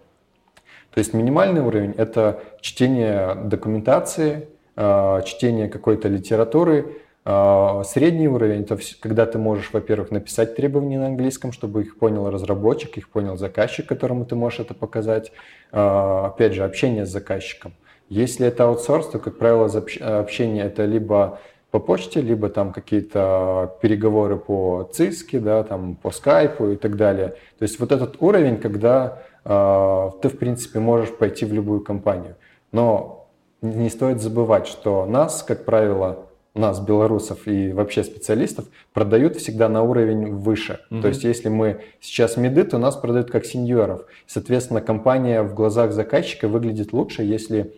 [0.92, 6.96] То есть минимальный уровень– это чтение документации, чтение какой-то литературы.
[7.28, 12.30] А, Средний уровень– это когда ты можешь, во-первых, написать требования на английском, чтобы их понял
[12.30, 15.32] разработчик, их понял заказчик, которому ты можешь это показать.
[15.72, 17.74] А, Опять же, общение с заказчиком.
[18.08, 21.40] Если это аутсорс, то, как правило, общение это либо
[21.72, 27.30] по почте, либо там какие-то переговоры по ЦИСКе, да, там по скайпу и так далее.
[27.58, 32.36] То есть вот этот уровень, когда э, ты, в принципе, можешь пойти в любую компанию.
[32.70, 33.15] Но
[33.72, 39.82] не стоит забывать, что нас, как правило, нас, белорусов и вообще специалистов, продают всегда на
[39.82, 40.80] уровень выше.
[40.90, 41.02] Мгм.
[41.02, 44.06] То есть если мы сейчас меды, то нас продают как сеньоров.
[44.26, 47.74] Соответственно, компания в глазах заказчика выглядит лучше, если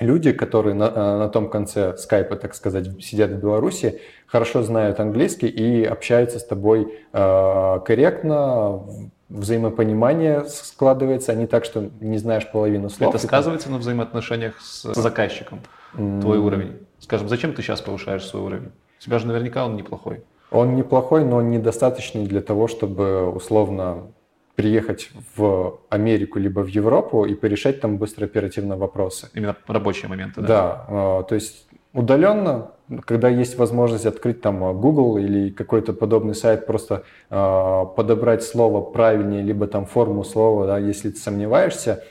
[0.00, 5.00] люди, которые на, э, на том конце скайпа, так сказать, сидят в Беларуси, хорошо знают
[5.00, 8.82] английский и общаются с тобой э, корректно,
[9.32, 13.14] взаимопонимание складывается, а не так, что не знаешь половину слов.
[13.14, 15.60] Это сказывается на взаимоотношениях с заказчиком,
[15.92, 16.78] твой уровень?
[16.98, 18.72] Скажем, зачем ты сейчас повышаешь свой уровень?
[18.98, 20.22] У тебя же наверняка он неплохой.
[20.50, 24.12] Он неплохой, но недостаточный для того, чтобы условно
[24.54, 29.30] приехать в Америку либо в Европу и порешать там быстро оперативно вопросы.
[29.32, 30.46] Именно рабочие моменты, да?
[30.46, 32.72] Да, э, то есть удаленно,
[33.04, 38.80] когда есть возможность открыть там э, Google или какой-то подобный сайт, просто э, подобрать слово
[38.82, 42.04] правильнее, либо там форму слова, да, если ты сомневаешься,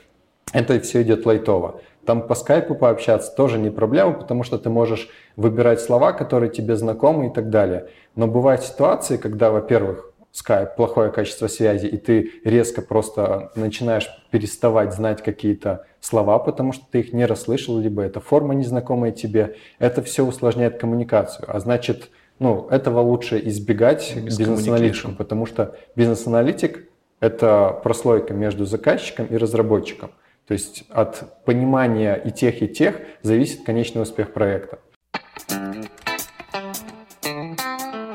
[0.53, 1.81] это все идет лайтово.
[2.05, 6.75] Там по скайпу пообщаться тоже не проблема, потому что ты можешь выбирать слова, которые тебе
[6.75, 7.89] знакомы и так далее.
[8.15, 14.93] Но бывают ситуации, когда, во-первых, скайп, плохое качество связи, и ты резко просто начинаешь переставать
[14.93, 19.55] знать какие-то слова, потому что ты их не расслышал, либо эта форма незнакомая тебе.
[19.79, 21.45] Это все усложняет коммуникацию.
[21.47, 25.15] А значит, ну, этого лучше избегать communication.
[25.15, 26.87] потому что бизнес-аналитик–
[27.19, 30.11] это прослойка между заказчиком и разработчиком.
[30.47, 34.79] То есть от понимания и тех, и тех зависит конечный успех проекта.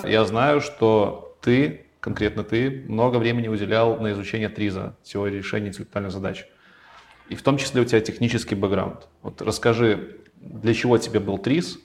[0.05, 6.13] Я знаю, что ты, конкретно ты, много времени уделял на изучение ТРИЗа, теории решения интеллектуальных
[6.13, 6.47] задач.
[7.29, 9.09] И в том числе у тебя технический бэкграунд.
[9.23, 11.81] Вот расскажи, для чего тебе был ТРИЗ,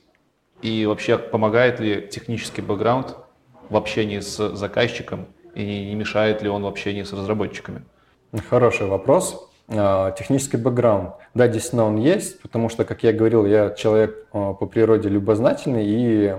[0.62, 3.16] и вообще помогает ли технический бэкграунд
[3.68, 7.82] в общении с заказчиком, и не мешает ли он в общении с разработчиками?
[8.48, 9.50] Хороший вопрос.
[9.70, 11.16] А, Технический бэкграунд.
[11.34, 15.84] Да, действительно он есть, потому что, как я говорил, я человек а, по природе любознательный,
[15.84, 16.36] и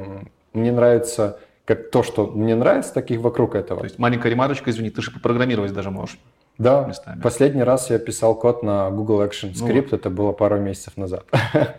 [0.52, 3.80] мне нравится как то, что мне нравится, таких вокруг этого.
[3.80, 6.18] То есть маленькая ремарочка, извини, ты же попрограммировать даже можешь.
[6.58, 7.20] Да, местами.
[7.20, 11.24] последний раз я писал код на Google Action Ну Script, это было пару месяцев назад.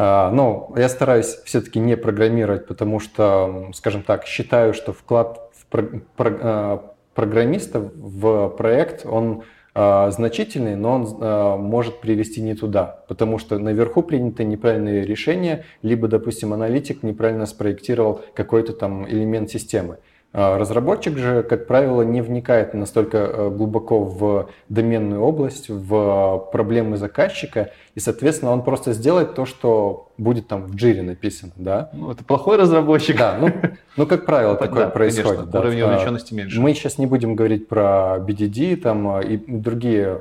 [0.00, 6.94] А, Но я стараюсь все-таки не программировать, потому что, скажем так, считаю, что вклад а,
[7.16, 9.42] программиста в проект, он
[10.10, 16.08] значительный, но он а, может привести не туда, потому что наверху приняты неправильные решения, либо,
[16.08, 19.98] допустим, аналитик неправильно спроектировал какой-то там элемент системы.
[20.34, 26.98] А Разработчик же, как правило, не вникает настолько э, глубоко в доменную область, в проблемы
[26.98, 31.88] заказчика, и, соответственно, он просто сделает то, что будет там в джире написано, да?
[31.94, 33.16] Ну, это плохой разработчик.
[33.16, 33.50] Да, ну,
[33.96, 35.50] ну как правило, Да, такое конечно, происходит.
[35.50, 35.60] да.
[35.60, 36.60] Уровень А, вовлеченности меньше.
[36.60, 40.20] Мы сейчас не будем говорить про BDD там, а, и другие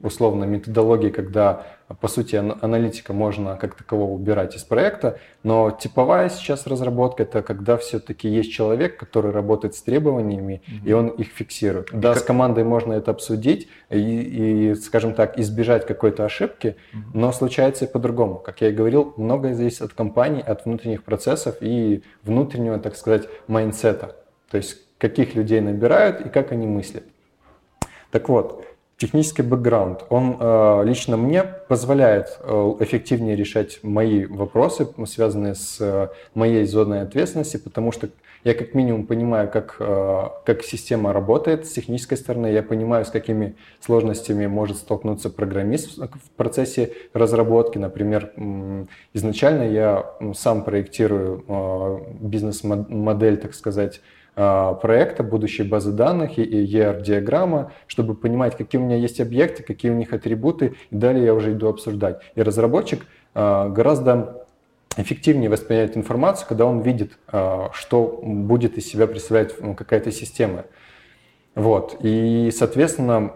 [0.00, 1.66] условно методологии, когда,
[2.00, 7.42] по сути, ан- аналитика можно как такового убирать из проекта, но типовая сейчас разработка– это
[7.42, 11.88] когда все-таки есть человек, который работает с требованиями, и он их фиксирует.
[11.92, 16.76] Да, как- с командой можно это обсудить и, и, скажем так, избежать какой-то ошибки,
[17.12, 18.36] но случается и по-другому.
[18.36, 23.28] Как я и говорил, многое зависит от компании, от внутренних процессов и внутреннего, так сказать,
[23.48, 24.14] майндсета.
[24.50, 27.04] То есть каких людей набирают и как они мыслят.
[28.10, 28.64] Так вот,
[28.98, 36.08] технический бэкграунд, он э, лично мне позволяет э, эффективнее решать мои вопросы, связанные с э,
[36.34, 38.08] моей зоной ответственности, потому что
[38.44, 39.78] я как минимум понимаю, как,
[40.44, 46.30] как система работает с технической стороны, я понимаю, с какими сложностями может столкнуться программист в
[46.36, 47.78] процессе разработки.
[47.78, 48.32] Например,
[49.12, 54.00] изначально я сам проектирую бизнес-модель, так сказать,
[54.38, 59.94] проекта, будущей базы данных и ER-диаграмма, чтобы понимать, какие у меня есть объекты, какие у
[59.94, 62.20] них атрибуты, и далее я уже иду обсуждать.
[62.36, 64.46] И разработчик а, гораздо
[64.96, 70.66] эффективнее воспринимает информацию, когда он видит, а, что будет из себя представлять ну, какая-то система.
[71.56, 71.96] Вот.
[72.02, 73.32] И, соответственно,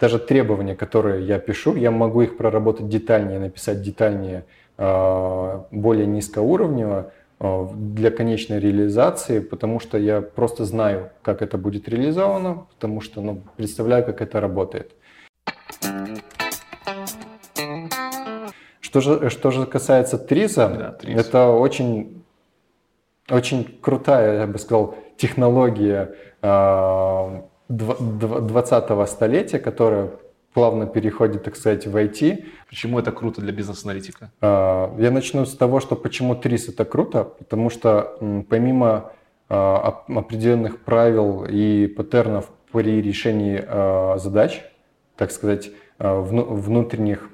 [0.00, 4.46] даже требования, которые я пишу, я могу их проработать детальнее, написать детальнее,
[4.78, 12.66] более низкоуровнево, Э, для конечной реализации, потому что я просто знаю, как это будет реализовано,
[12.74, 14.92] потому что ну, представляю, как это работает.
[18.80, 21.20] Что же, что же касается Триза, да, Триз.
[21.20, 22.22] это очень,
[23.30, 30.10] очень крутая, я бы сказал, технология 20-го э, столетия, которая
[30.54, 32.44] плавно переходит, так сказать, в IT.
[32.68, 34.30] Почему это круто для бизнес-аналитика?
[34.40, 39.12] А, я начну с того, что почему ТРИС это круто, потому что помимо
[39.48, 44.62] а, определенных правил и паттернов при решении а, задач,
[45.16, 47.28] так сказать, внутренних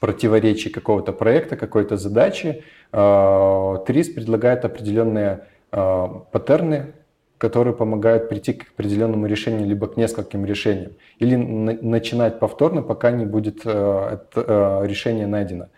[0.00, 6.94] противоречий какого-то проекта, какой-то задачи, ТРИС предлагает определенные паттерны
[7.40, 13.10] которые помогают прийти к определенному решению, либо к нескольким решениям, или на начинать повторно, пока
[13.12, 13.70] не будет э,
[14.12, 14.44] это,
[14.82, 15.68] э, решение найдено.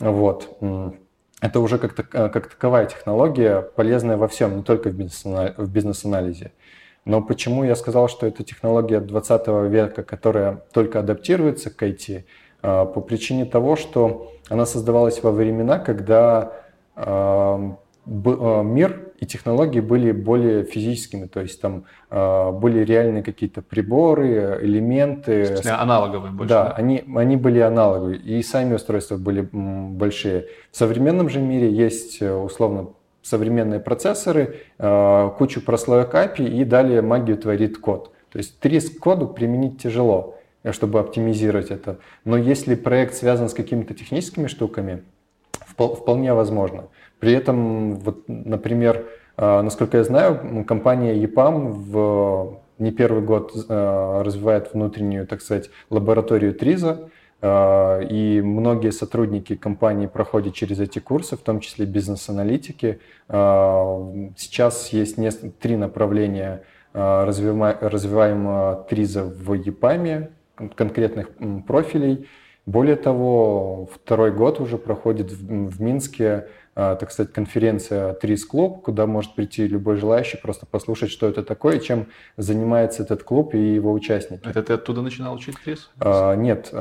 [0.00, 0.58] Вот.
[1.40, 6.50] Это уже как, э, как таковая технология, полезная во всем, не только в бизнес-анализе.
[7.04, 12.24] Но почему я сказал, что это технология 20 века, которая только адаптируется к IT?
[12.60, 16.52] По причине того, что она создавалась во времена, когда
[18.04, 25.56] мир и технологии были более физическими, то есть там э, были реальные какие-то приборы, элементы.
[25.70, 26.48] аналоговые больше.
[26.48, 26.70] Да, да?
[26.72, 30.48] Они, они были аналоговые, и сами устройства были большие.
[30.72, 32.88] В современном же мире есть, э, условно,
[33.22, 38.12] современные процессоры, э, кучу прослоек API, и далее магию творит код.
[38.32, 41.98] То есть три коду применить тяжело, э, чтобы оптимизировать это.
[42.24, 45.04] Но если проект связан с какими-то техническими штуками,
[45.76, 46.88] вполне возможно.
[47.22, 49.06] При этом, вот, например,
[49.36, 55.70] а, насколько я знаю, компания EPAM в не первый год а, развивает внутреннюю, так сказать,
[55.88, 62.98] лабораторию ТРИЗа, а, и многие сотрудники компании проходят через эти курсы, в том числе бизнес-аналитики.
[63.28, 65.16] Сейчас есть
[65.60, 70.30] три направления развиваемого ТРИЗа в ЕПАМе,
[70.74, 71.30] конкретных
[71.68, 72.26] профилей.
[72.66, 79.34] Более того, второй год уже проходит в Минске так сказать, конференция Трис Клуб, куда может
[79.34, 84.48] прийти любой желающий просто послушать, что это такое, чем занимается этот клуб и его участники.
[84.48, 85.90] Это ты оттуда начинал учить Трис?
[86.00, 86.72] А, нет,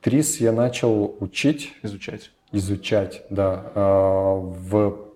[0.00, 1.72] Трис я начал учить.
[1.82, 2.30] Изучать.
[2.52, 3.72] Изучать, да.
[3.74, 5.12] А, в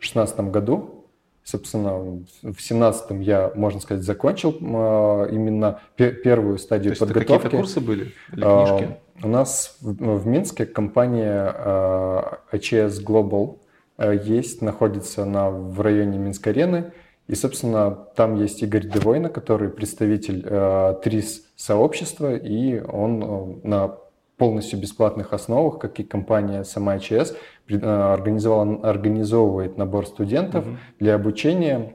[0.00, 1.01] шестнадцатом году
[1.44, 7.42] Собственно, в семнадцатом я, можно сказать, закончил именно первую стадию То есть подготовки.
[7.42, 8.96] Какие-то курсы были или книжки?
[9.22, 11.54] У нас в, в Минске компания
[12.52, 13.58] HES Global
[13.98, 16.92] э, есть, находится на, в районе Минск-арены.
[17.28, 23.96] И, собственно, там есть Игорь Девойна, который представитель э, ТРИС сообщества, и он э, на
[24.42, 27.36] полностью бесплатных основах, как и компания сама ИЧС,
[27.70, 30.76] организовала, организовывает набор студентов угу.
[30.98, 31.94] для обучения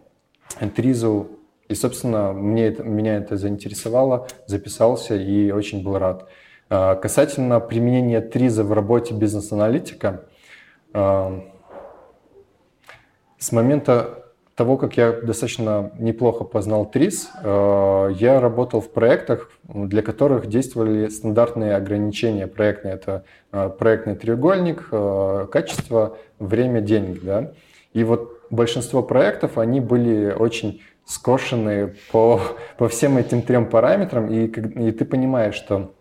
[0.74, 1.28] ТРИЗу.
[1.68, 6.30] И, собственно, мне это, меня это заинтересовало, записался и очень был рад.
[6.70, 10.24] А, касательно применения ТРИЗа в работе бизнес-аналитика,
[10.94, 11.44] а,
[13.38, 14.27] с момента
[14.58, 21.08] того, как я достаточно неплохо познал ТРИЗ, а, я работал в проектах, для которых действовали
[21.10, 22.96] стандартные ограничения проектные.
[22.96, 24.90] Это проектный треугольник,
[25.52, 27.24] качество, время, денег.
[27.24, 27.52] Да?
[27.94, 32.42] И вот большинство проектов, они были очень скошены по,
[32.78, 35.94] по всем этим трем параметрам, и, и ты понимаешь, что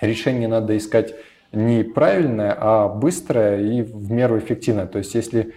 [0.00, 1.14] решение надо искать
[1.52, 4.86] не правильное, а быстрое и в меру эффективное.
[4.86, 5.54] То есть если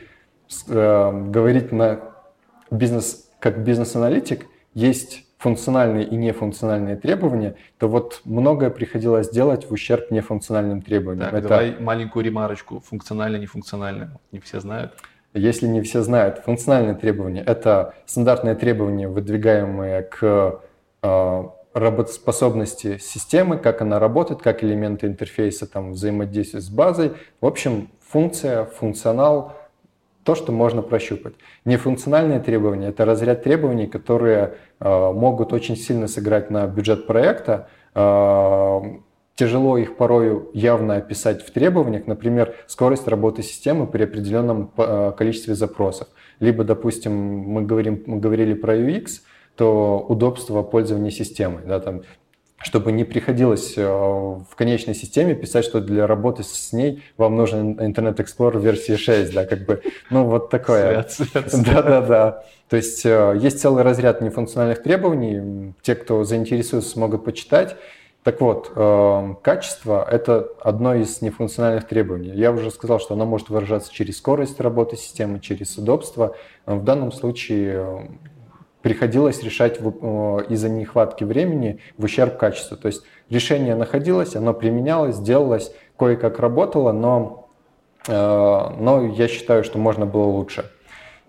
[0.67, 2.10] э, говорить на
[2.71, 10.11] бизнес, как бизнес-аналитик, есть функциональные и нефункциональные требования, то вот многое приходилось делать в ущерб
[10.11, 11.25] нефункциональным требованиям.
[11.25, 11.47] Так, Это...
[11.47, 12.79] давай маленькую ремарочку.
[12.79, 14.19] Функционально, нефункционально.
[14.31, 14.93] Не все знают.
[15.33, 20.61] Если не все знают, функциональные требования– это стандартные требования, выдвигаемые к
[21.01, 21.43] э,
[21.73, 27.13] работоспособности системы, как она работает, как элементы интерфейса там взаимодействуют с базой.
[27.39, 29.53] В общем, функция, функционал,
[30.23, 31.33] то, что можно прощупать.
[31.65, 37.67] Нефункциональные требования– это разряд требований, которые э, могут очень сильно сыграть на бюджет проекта.
[37.95, 38.81] Э,
[39.35, 45.55] тяжело их порою явно описать в требованиях, например, скорость работы системы при определенном э, количестве
[45.55, 46.07] запросов.
[46.39, 49.21] Либо, допустим, мы, говорим, мы говорили про UX,
[49.55, 51.63] то удобство пользования системой.
[51.65, 52.01] Да, там,
[52.63, 57.79] чтобы не приходилось э, в конечной системе писать, что для работы с ней вам нужен
[57.79, 61.05] Internet Explorer версии 6, да, как бы, ну, вот такое.
[61.33, 62.43] Да-да-да.
[62.69, 67.75] То есть э, есть целый разряд нефункциональных требований, те, кто заинтересуется, смогут почитать.
[68.23, 72.29] Так вот, э, качество– это одно из нефункциональных требований.
[72.29, 76.35] Я уже сказал, что оно может выражаться через скорость работы системы, через удобство.
[76.67, 78.09] В данном случае
[78.81, 82.77] приходилось решать из-за нехватки времени в ущерб качеству.
[82.77, 87.49] То есть решение находилось, оно применялось, делалось, кое-как работало, но,
[88.07, 90.65] э, но я считаю, что можно было лучше.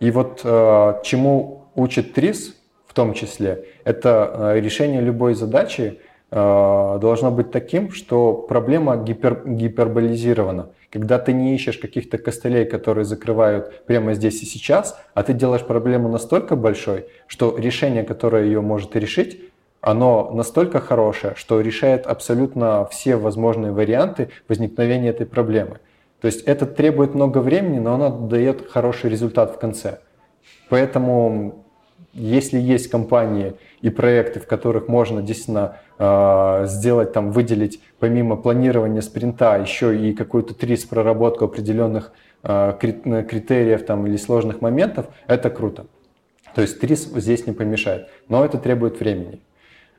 [0.00, 6.00] И вот э, чему учит ТРИС в том числе, это э, решение любой задачи
[6.32, 13.86] должно быть таким, что проблема гипер, гиперболизирована когда ты не ищешь каких-то костылей, которые закрывают
[13.86, 18.94] прямо здесь и сейчас, а ты делаешь проблему настолько большой, что решение, которое ее может
[18.94, 19.40] решить,
[19.80, 25.78] оно настолько хорошее, что решает абсолютно все возможные варианты возникновения этой проблемы.
[26.20, 30.00] То есть это требует много времени, но оно дает хороший результат в конце.
[30.68, 31.64] Поэтому
[32.12, 35.91] если есть компании и проекты, в которых можно действительно э,
[36.66, 44.07] сделать, там, выделить помимо планирования спринта еще и какую-то трис проработку определенных э, критериев там,
[44.07, 45.86] или сложных моментов, это круто.
[46.55, 49.40] То есть ТРИЗ здесь не помешает, но это требует времени.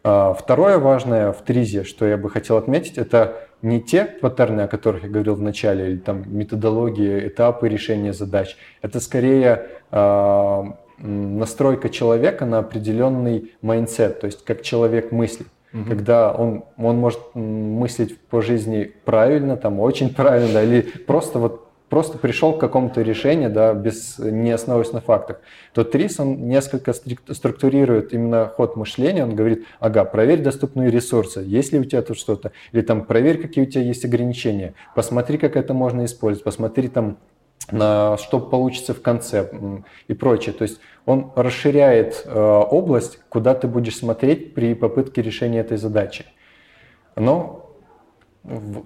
[0.03, 4.67] Э, второе важное в ТРИЗе, что я бы хотел отметить, это не те паттерны, о
[4.67, 8.57] которых я говорил в начале, или там методологии, этапы решения задач.
[8.81, 10.63] Это скорее э,
[10.97, 15.47] настройка человека на определенный mindset, то есть как человек мыслит.
[15.73, 15.85] Угу.
[15.89, 21.63] Когда он, он может мыслить по жизни правильно, там очень правильно, да, или просто вот
[21.93, 25.41] просто пришел к какому-то решению, да, без, не основываясь на фактах,
[25.75, 31.71] то Трис, он несколько структурирует именно ход мышления, он говорит, ага, проверь доступные ресурсы, есть
[31.71, 35.55] ли у тебя тут что-то, или там проверь, какие у тебя есть ограничения, посмотри, как
[35.55, 37.17] это можно использовать, посмотри там
[37.71, 39.49] на что получится в конце
[40.07, 40.53] и прочее.
[40.53, 46.25] То есть он расширяет э, область, куда ты будешь смотреть при попытке решения этой задачи.
[47.15, 47.75] Но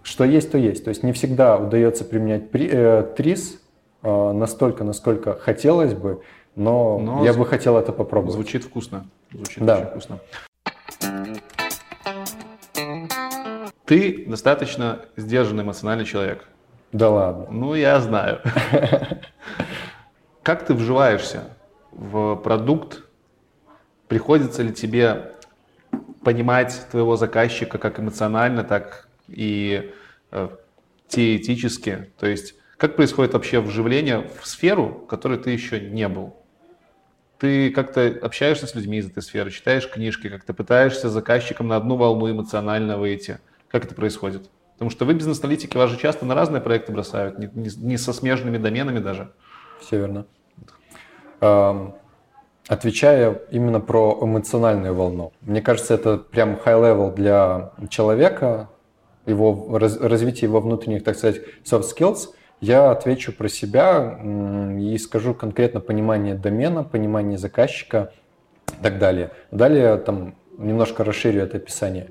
[0.03, 0.83] что есть, то есть.
[0.83, 3.61] То есть не всегда удается применять при, э, ТРИС
[4.03, 6.21] э, настолько, насколько хотелось бы,
[6.55, 8.33] но, но я бы хотел это попробовать.
[8.33, 9.07] Звучит вкусно.
[9.31, 9.77] Звучит да.
[9.77, 10.19] очень вкусно.
[13.85, 16.47] Ты достаточно сдержанный эмоциональный человек.
[16.91, 17.47] Да ладно.
[17.51, 18.41] Ну, я знаю.
[20.43, 21.56] Как ты вживаешься
[21.97, 23.03] в продукт?
[24.07, 25.33] Приходится ли тебе
[26.23, 29.91] понимать твоего заказчика как эмоционально, так и
[30.31, 30.49] э,
[31.07, 32.11] теоретически?
[32.17, 36.37] То есть, как происходит вообще вживление в сферу, в которой ты еще не был?
[37.39, 41.95] Ты как-то общаешься с людьми из этой сферы, читаешь книжки, как-то пытаешься заказчиком на одну
[41.95, 43.39] волну эмоционально выйти.
[43.69, 44.49] Как это происходит?
[44.73, 48.13] Потому что вы, бизнес-аналитики, вас же часто на разные проекты бросают, не, не, не со
[48.13, 49.31] смежными доменами даже.
[49.81, 50.25] Все верно.
[51.39, 55.31] Отвечая именно про эмоциональную волну.
[55.41, 58.69] Мне кажется, это прям high-level для человека,
[59.25, 62.29] его, раз, развитие его внутренних, так сказать, soft skills.
[62.59, 64.19] Я отвечу про себя
[64.79, 68.11] и скажу конкретно понимание домена, понимание заказчика
[68.79, 69.31] и так далее.
[69.51, 72.09] Далее там немножко расширю это описание.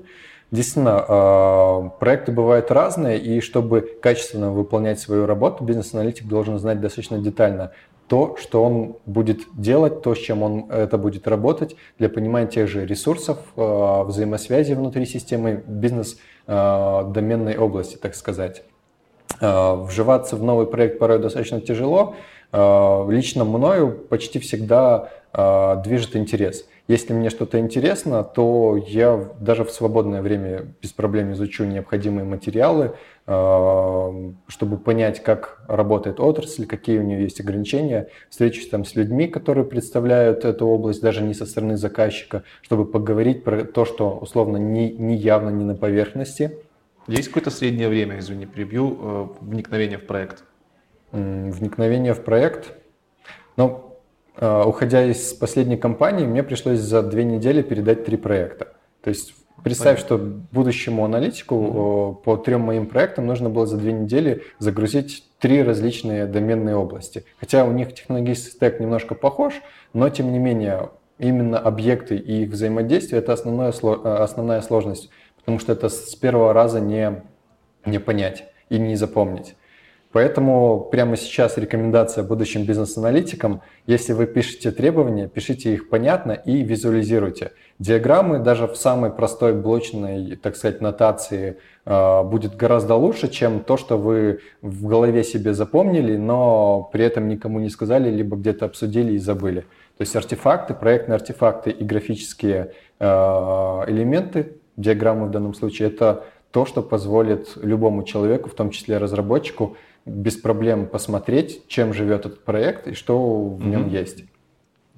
[0.49, 7.17] Действительно, а, проекты бывают разные, и чтобы качественно выполнять свою работу, бизнес-аналитик должен знать достаточно
[7.17, 7.71] детально
[8.07, 12.67] то, что он будет делать, то, с чем он это будет работать, для понимания тех
[12.67, 18.63] же ресурсов, а, взаимосвязи внутри системы бизнес-доменной а, области, так сказать.
[19.39, 22.15] Вживаться в новый проект порой достаточно тяжело.
[22.53, 25.09] Лично мною почти всегда
[25.83, 31.65] движет интерес– если мне что-то интересно, то я даже в свободное время без проблем изучу
[31.65, 32.93] необходимые материалы,
[33.25, 38.07] э, чтобы понять, как работает отрасль, какие у нее есть ограничения.
[38.29, 43.43] Встречусь там с людьми, которые представляют эту область, даже не со стороны заказчика, чтобы поговорить
[43.43, 46.57] про то, что условно не, не явно, не на поверхности.
[47.07, 50.45] Есть какое-то среднее время, извини, перебью, э, вникновения в проект?
[51.11, 52.73] Вникновение в проект?
[53.57, 53.86] Ну,
[54.39, 58.73] уходя из последней компании, мне пришлось за две недели передать три проекта.
[59.01, 59.33] То есть
[59.63, 60.17] Представь, Понятно.
[60.17, 62.23] что будущему аналитику mm-hmm.
[62.23, 67.25] по трем моим проектам нужно было за две недели загрузить три различные доменные области.
[67.37, 69.55] Хотя у них технологический стек немножко похож,
[69.91, 75.59] но тем не менее именно объекты и их взаимодействие– это основная, э, основная сложность, потому
[75.59, 77.23] что это с первого раза не,
[77.85, 79.55] не понять и не запомнить.
[80.17, 87.51] Поэтому прямо сейчас рекомендация будущим бизнес-аналитикам, если вы пишете требования, пишите их понятно и визуализируйте.
[87.77, 93.77] Диаграммы даже в самой простой блочной, так сказать, нотации э, будет гораздо лучше, чем то,
[93.77, 99.13] что вы в голове себе запомнили, но при этом никому не сказали, либо где-то обсудили
[99.13, 99.67] и забыли.
[99.97, 106.65] То есть артефакты, проектные артефакты и графические э, элементы, диаграммы в данном случае, это то,
[106.65, 109.77] что позволит любому человеку, в том числе разработчику,
[110.07, 113.99] без проблем посмотреть, чем живет этот проект и что в нем mm-hmm.
[113.99, 114.23] есть.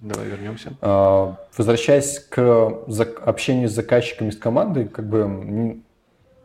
[0.01, 0.73] Давай вернемся.
[0.81, 2.41] А, возвращаясь к
[3.25, 5.81] общению с заказчиками, с командой, как бы,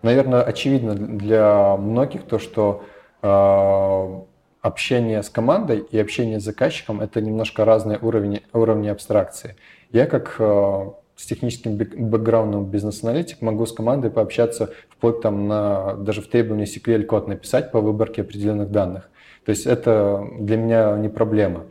[0.03, 2.85] наверное, очевидно для многих то, что
[3.23, 4.25] а,
[4.61, 9.57] общение с командой и общение с заказчиком это немножко разные уровни, уровни абстракции.
[9.93, 16.21] Я как а, с техническим бэкграундом бизнес-аналитик могу с командой пообщаться вплоть там на даже
[16.23, 19.09] в требовании SQL-код написать по выборке определенных данных.
[19.45, 21.65] То есть это для меня не проблема.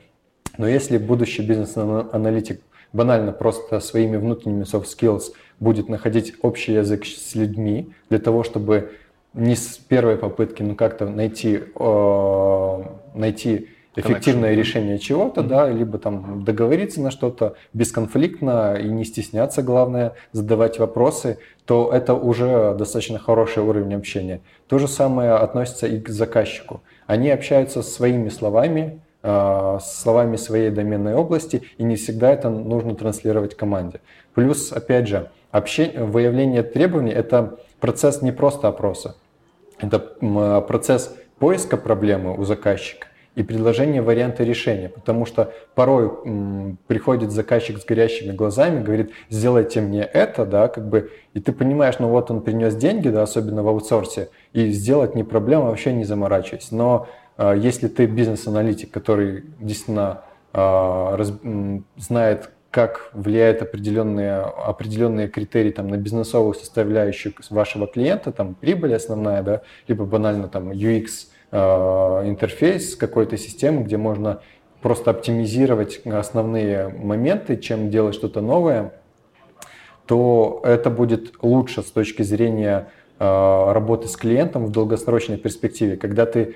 [0.57, 2.61] Но если будущий бизнес-аналитик
[2.93, 8.91] банально просто своими внутренними soft skills будет находить общий язык с людьми для того, чтобы
[9.33, 12.83] не с первой попытки, но как-то найти, э,
[13.15, 14.57] найти эффективное Connection.
[14.57, 15.47] решение чего-то, mm-hmm.
[15.47, 22.13] да, либо там договориться на что-то бесконфликтно и не стесняться, главное, задавать вопросы, то это
[22.13, 24.41] уже достаточно хороший уровень общения.
[24.67, 26.81] То же самое относится и к заказчику.
[27.05, 33.55] Они общаются своими словами, э, словами своей доменной области, и не всегда это нужно транслировать
[33.55, 34.01] команде.
[34.33, 39.15] Плюс, опять же, общение, выявление требований– это процесс не просто опроса,
[39.79, 39.99] это
[40.67, 47.79] процесс поиска проблемы у заказчика и предложение варианта решения, потому что порой м, приходит заказчик
[47.79, 52.29] с горящими глазами, говорит, сделайте мне это, да, как бы, и ты понимаешь, ну вот
[52.29, 56.71] он принес деньги, да, особенно в аутсорсе, и сделать не проблема, вообще не заморачиваясь.
[56.71, 57.07] Но
[57.37, 60.21] э, если ты бизнес-аналитик, который действительно
[60.53, 60.57] э,
[61.15, 68.55] раз, м, знает, как влияют определенные, определенные критерии там, на бизнесовую составляющую вашего клиента, там
[68.55, 74.41] прибыль основная, да, либо банально там UX, интерфейс какой-то системы, где можно
[74.81, 78.93] просто оптимизировать основные моменты, чем делать что-то новое,
[80.07, 82.89] то это будет лучше с точки зрения
[83.19, 83.23] э,
[83.71, 85.95] работы с клиентом в долгосрочной перспективе.
[85.95, 86.55] Когда ты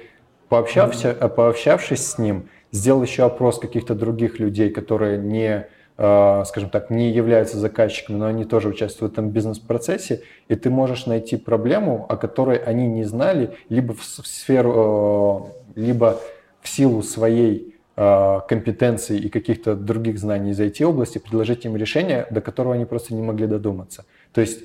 [0.49, 6.91] пообщався, пообщавшись с ним, сделал еще опрос каких-то других людей, которые не Э, скажем так,
[6.91, 12.05] не являются заказчиками, но они тоже участвуют в этом бизнес-процессе, и ты можешь найти проблему,
[12.07, 16.19] о которой они не знали, либо в сферу, э, либо
[16.61, 22.41] в силу своей э, компетенции и каких-то других знаний из IT-области предложить им решение, до
[22.41, 24.05] которого они просто не могли додуматься.
[24.33, 24.59] То есть,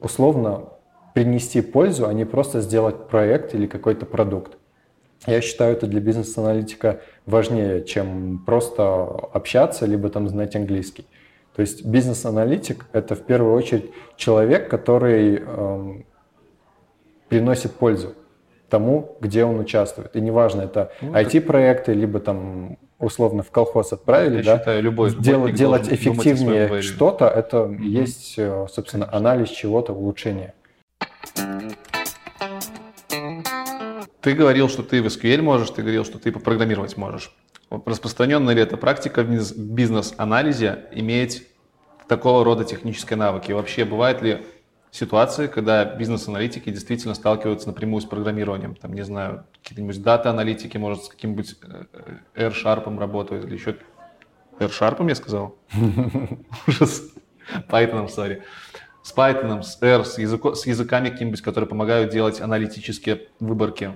[0.00, 0.70] условно,
[1.12, 4.56] принести пользу, а не просто сделать проект или какой-то продукт.
[5.26, 11.06] Я считаю, это для бизнес-аналитика важнее, чем просто общаться, либо там знать английский.
[11.54, 16.06] То есть бизнес-аналитик– это в первую очередь человек, который эм,
[17.28, 18.14] приносит пользу
[18.70, 20.16] тому, где он участвует.
[20.16, 25.14] И неважно, это ну, IT-проекты, либо там условно в колхоз отправили, Я да, считаю, любой
[25.14, 27.82] делать, делать эффективнее что-то, это mm-hmm.
[27.82, 29.30] есть, э, собственно, Конечно.
[29.30, 30.54] анализ чего-то, улучшение.
[34.20, 37.34] Ты говорил, что ты в SQL можешь, ты говорил, что ты попрограммировать можешь.
[37.70, 41.46] Распространенная ли эта практика в бизнес-анализе иметь
[42.08, 43.50] такого рода технические навыки?
[43.50, 44.44] И вообще, бывают ли
[44.90, 48.74] ситуации, когда бизнес-аналитики действительно сталкиваются напрямую с программированием?
[48.74, 53.76] Там, не знаю, какие-нибудь дата-аналитики, может, с каким-нибудь э, R-Sharp работают или еще...
[54.58, 55.56] R-Sharp я сказал?
[56.66, 57.12] Ужас.
[57.68, 58.42] Python, sorry
[59.02, 63.92] с Python, с R, с, языко, с языками какими-нибудь, которые помогают делать аналитические выборки.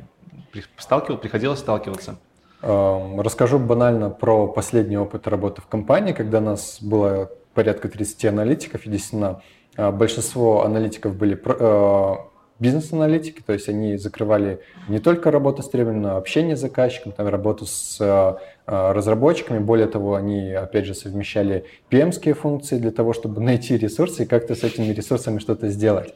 [0.79, 2.17] Сталкивал, приходилось сталкиваться?
[2.63, 8.87] Эм, расскажу банально про последний опыт работы в компании, когда нас было порядка 30 аналитиков,
[8.87, 9.43] и действительно
[9.77, 12.17] э, большинство аналитиков были э,
[12.59, 17.13] бизнес-аналитики, то есть они закрывали не только работу с требованиями, но и общение с заказчиком,
[17.13, 19.59] там, работу с э, разработчиками.
[19.59, 24.55] Более того, они, опять же, совмещали PM-ские функции для того, чтобы найти ресурсы и как-то
[24.55, 26.15] с этими ресурсами что-то сделать.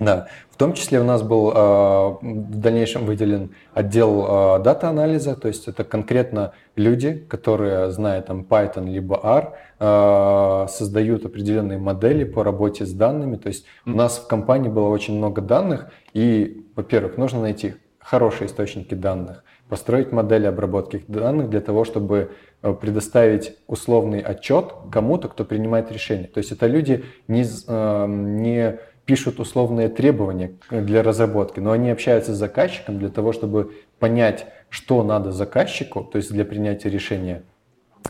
[0.00, 5.84] Да, в том числе у нас был в дальнейшем выделен отдел дата-анализа, то есть это
[5.84, 13.36] конкретно люди, которые, зная там Python либо R, создают определенные модели по работе с данными.
[13.36, 18.46] То есть у нас в компании было очень много данных, и, во-первых, нужно найти хорошие
[18.48, 22.32] источники данных, построить модели обработки данных для того, чтобы
[22.62, 26.26] э, предоставить условный отчет кому-то, кто принимает решение.
[26.26, 28.80] То есть это люди не, э, не
[29.10, 35.02] пишут условные требования для разработки, но они общаются с заказчиком для того, чтобы понять, что
[35.02, 37.42] надо заказчику, то есть для принятия решения,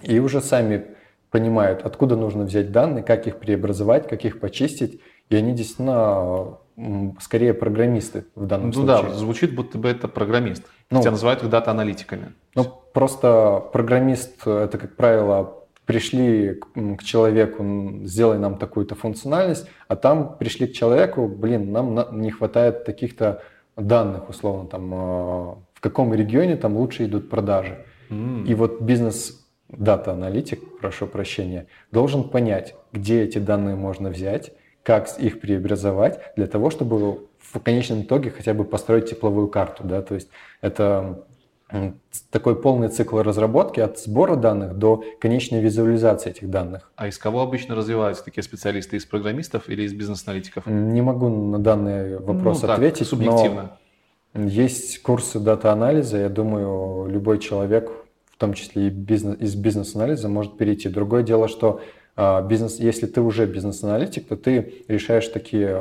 [0.03, 0.89] и уже сами
[1.31, 6.59] понимают, откуда нужно взять данные, как их преобразовать, как их почистить, и они действительно
[7.19, 8.97] скорее программисты в данном ну, случае.
[8.97, 10.65] Ну да, звучит, будто бы это программист.
[10.91, 12.35] Ну, Хотя называют их дата-аналитиками.
[12.55, 15.60] Ну, просто программист, это, как правило,
[15.91, 17.65] пришли к, к человеку,
[18.05, 23.43] сделай нам такую-то функциональность, а там пришли к человеку, блин, нам не хватает таких-то
[23.77, 24.97] данных, условно, там, э,
[25.75, 27.85] в каком регионе там лучше идут продажи.
[28.09, 28.47] Mm.
[28.47, 34.53] И вот бизнес дата-аналитик, прошу прощения, должен понять, где эти данные можно взять,
[34.85, 39.83] как их преобразовать для того, чтобы в конечном итоге хотя бы построить тепловую карту.
[39.85, 40.03] Да?
[40.03, 40.29] То есть
[40.61, 41.25] это
[42.31, 46.91] такой полный цикл разработки от сбора данных до конечной визуализации этих данных.
[46.97, 48.97] А из кого обычно развиваются такие специалисты?
[48.97, 50.67] Из программистов или из бизнес-аналитиков?
[50.67, 53.07] Не могу на данный вопрос ну, так, ответить.
[53.07, 53.77] Субъективно.
[54.35, 56.19] Но есть курсы дата-анализа.
[56.19, 57.91] Я думаю, любой человек,
[58.31, 60.89] в том числе и бизнес, из бизнес-анализа, может перейти.
[60.89, 61.81] Другое дело, что
[62.17, 65.77] а, бизнес, если ты уже бизнес-аналитик, то ты решаешь такие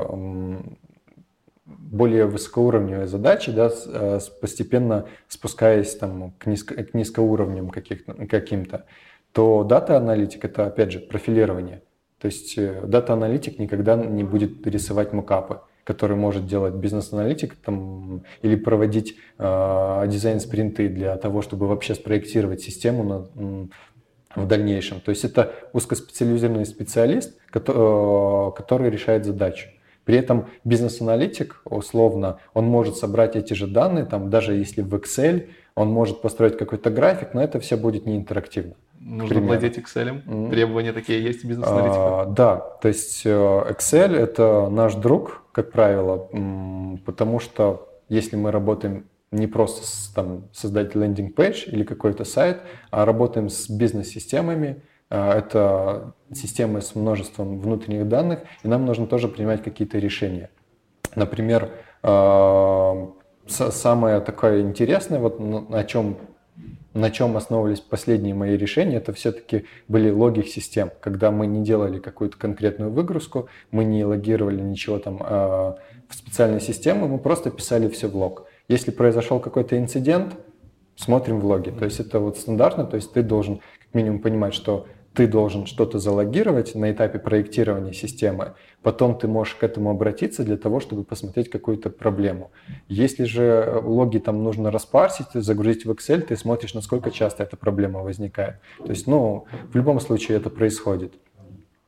[1.78, 8.86] более высокоуровневые задачи, да, э, постепенно спускаясь там, к, низко, к низкоуровням каким-то,
[9.32, 11.82] то дата-аналитик– это, опять же, профилирование.
[12.20, 17.56] То есть э, дата-аналитик никогда не будет рисовать мокапы, которые может делать бизнес-аналитик
[18.42, 23.70] или проводить э, дизайн-спринты для того, чтобы вообще спроектировать систему на,
[24.36, 25.02] в дальнейшем.
[25.02, 29.70] То есть это узкоспециализированный специалист, который, э, который решает задачу.
[30.10, 35.50] При этом бизнес-аналитик, условно, он может собрать эти же данные, там, даже если в Excel,
[35.76, 38.74] он может построить какой-то график, но это все будет не интерактивно.
[39.00, 40.26] Нужно владеть Excel.
[40.26, 40.50] Mm.
[40.50, 42.22] Требования такие есть у бизнес-аналитика?
[42.22, 46.28] А, да, то есть э, Excel это наш друг, как правило,
[47.06, 53.06] потому что если мы работаем не просто с, там, создать лендинг-пейдж или какой-то сайт, а
[53.06, 59.98] работаем с бизнес-системами, это системы с множеством внутренних данных, и нам нужно тоже принимать какие-то
[59.98, 60.50] решения.
[61.16, 61.72] Например,
[62.04, 63.12] а,
[63.48, 66.18] самое такое интересное, вот на чем,
[66.94, 72.00] на чем основывались последние мои решения, это все-таки были логик систем, когда мы не делали
[72.00, 77.90] какую-то конкретную выгрузку, мы не логировали ничего там а, в специальной системе, мы просто писали
[77.90, 78.46] все в лог.
[78.68, 80.36] Если произошел какой-то инцидент,
[80.96, 81.72] смотрим в логи.
[81.72, 84.86] То есть это вот стандартно, то есть ты должен как минимум понимать, что
[85.20, 90.56] ты должен что-то залогировать на этапе проектирования системы, потом ты можешь к этому обратиться для
[90.56, 92.52] того, чтобы посмотреть какую-то проблему.
[92.88, 98.00] Если же логи там нужно распарсить, загрузить в Excel, ты смотришь, насколько часто эта проблема
[98.00, 98.62] возникает.
[98.78, 99.44] То есть, ну,
[99.74, 101.12] в любом случае это происходит.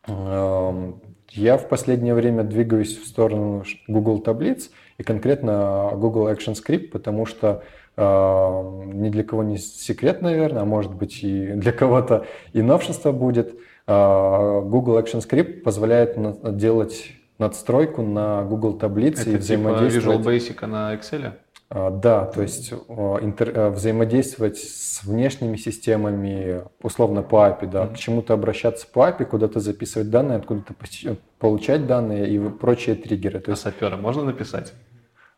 [0.08, 6.90] Эм, я в последнее время двигаюсь в сторону Google таблиц и конкретно Google Action Script,
[6.90, 7.64] потому что
[8.02, 13.56] ни для кого не секрет, наверное, а может быть и для кого-то и новшество будет.
[13.88, 16.18] А, Google Action Script позволяет
[16.58, 20.24] делать надстройку на Google таблицы Это и взаимодействовать.
[20.24, 21.34] Типа Visual Basic на Excel?
[21.70, 27.94] А, да, то есть интер, взаимодействовать с внешними системами, условно по API, да, mm-hmm.
[27.94, 30.76] к чему-то обращаться по API, куда-то записывать данные, откуда-то
[31.40, 33.40] получать данные и прочие триггеры.
[33.40, 33.64] То а есть...
[33.64, 34.74] сапера можно написать?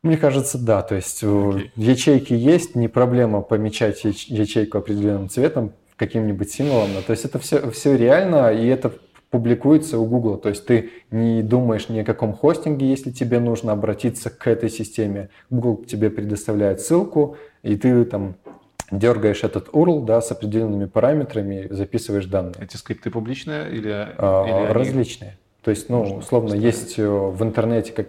[0.03, 0.81] Мне кажется, да.
[0.81, 1.69] То есть okay.
[1.75, 6.89] ячейки есть, не проблема помечать ячейку определенным цветом, каким-нибудь символом.
[7.07, 8.91] То есть это все, все реально, и это
[9.29, 10.37] публикуется у Google.
[10.37, 14.69] То есть ты не думаешь ни о каком хостинге, если тебе нужно обратиться к этой
[14.69, 15.29] системе.
[15.49, 18.35] Google тебе предоставляет ссылку, и ты там
[18.91, 22.55] дергаешь этот URL да, с определенными параметрами, записываешь данные.
[22.59, 25.37] Эти скрипты публичные или, а, или различные?
[25.63, 28.07] То есть, ну, условно, есть э, в интернете как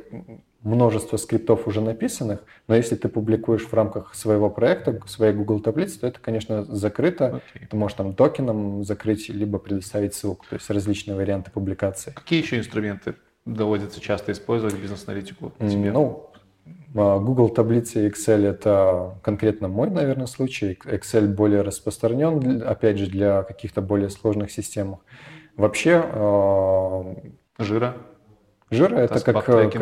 [0.65, 6.01] множество скриптов уже написанных, но если ты публикуешь в рамках своего проекта, своей Google таблицы,
[6.01, 7.43] то это, конечно, закрыто.
[7.55, 7.67] Okay.
[7.69, 12.13] Ты можешь там токеном закрыть, либо предоставить ссылку, то есть различные варианты публикации.
[12.13, 15.53] Какие еще инструменты доводится часто использовать бизнес-аналитику?
[15.61, 16.31] Ну,
[16.95, 20.79] а, Google таблицы и Excel это конкретно мой, наверное, случай.
[20.85, 24.99] Excel более распространен, опять же, для каких-то более сложных систем.
[25.57, 26.03] Вообще...
[26.03, 27.15] А,
[28.75, 28.97] Жира?
[28.97, 29.73] Это как, как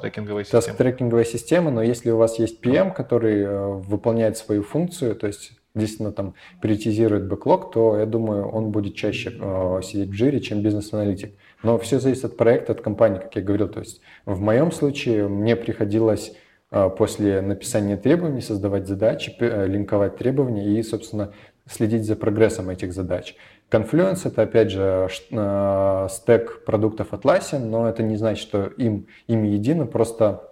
[0.00, 0.76] трекинговая система.
[0.76, 3.46] трекинговая система, но если у вас есть PM, который
[3.80, 9.32] выполняет свою функцию, то есть действительно там приоритизирует бэклог, то я думаю, он будет чаще
[9.38, 11.32] э, сидеть в жире, чем бизнес-аналитик.
[11.62, 13.68] Но все зависит от проекта, от компании, как я говорил.
[13.68, 16.34] То есть в моем случае мне приходилось
[16.70, 21.32] э, после написания требований создавать задачи, э, линковать требования и, собственно,
[21.66, 23.36] следить за прогрессом этих задач.
[23.70, 29.48] Confluence— это, опять же, э, стек продуктов Atlassian, но это не значит, что им, ими
[29.48, 30.42] едино, просто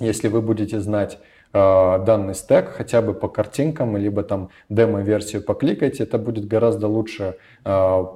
[0.00, 1.18] если вы будете знать
[1.54, 7.36] Э, данный стек хотя бы по картинкам, либо там демо-версию покликайте, это будет гораздо лучше
[7.64, 7.70] э,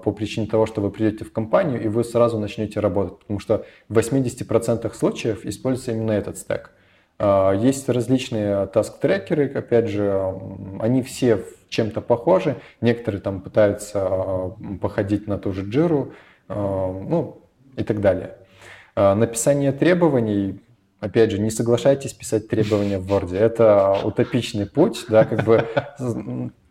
[0.04, 3.64] по причине того, что вы придете в компанию и вы сразу начнете работать, потому что
[3.88, 6.72] в 80% случаев используется именно этот стек.
[7.18, 10.34] Э, есть различные таск-трекеры, опять же,
[10.80, 16.12] они все чем-то похожи, некоторые там пытаются походить на ту же джиру,
[16.48, 17.40] ну
[17.76, 18.36] и так далее.
[18.94, 20.60] Написание требований
[21.02, 23.36] Опять же, не соглашайтесь писать требования в Word.
[23.36, 25.66] Это утопичный путь, да, как бы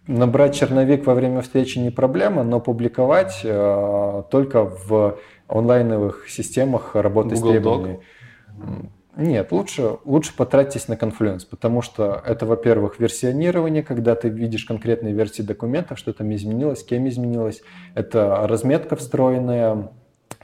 [0.08, 5.20] набрать черновик во время встречи не проблема, но публиковать только в
[5.50, 8.00] онлайновых системах работы Google с требованиями.
[8.58, 8.90] Doc.
[9.18, 15.14] Нет, лучше, лучше потратьтесь на Confluence, потому что это, во-первых, версионирование, когда ты видишь конкретные
[15.14, 17.62] версии документов, что там изменилось, кем изменилось.
[17.94, 19.92] Это разметка встроенная,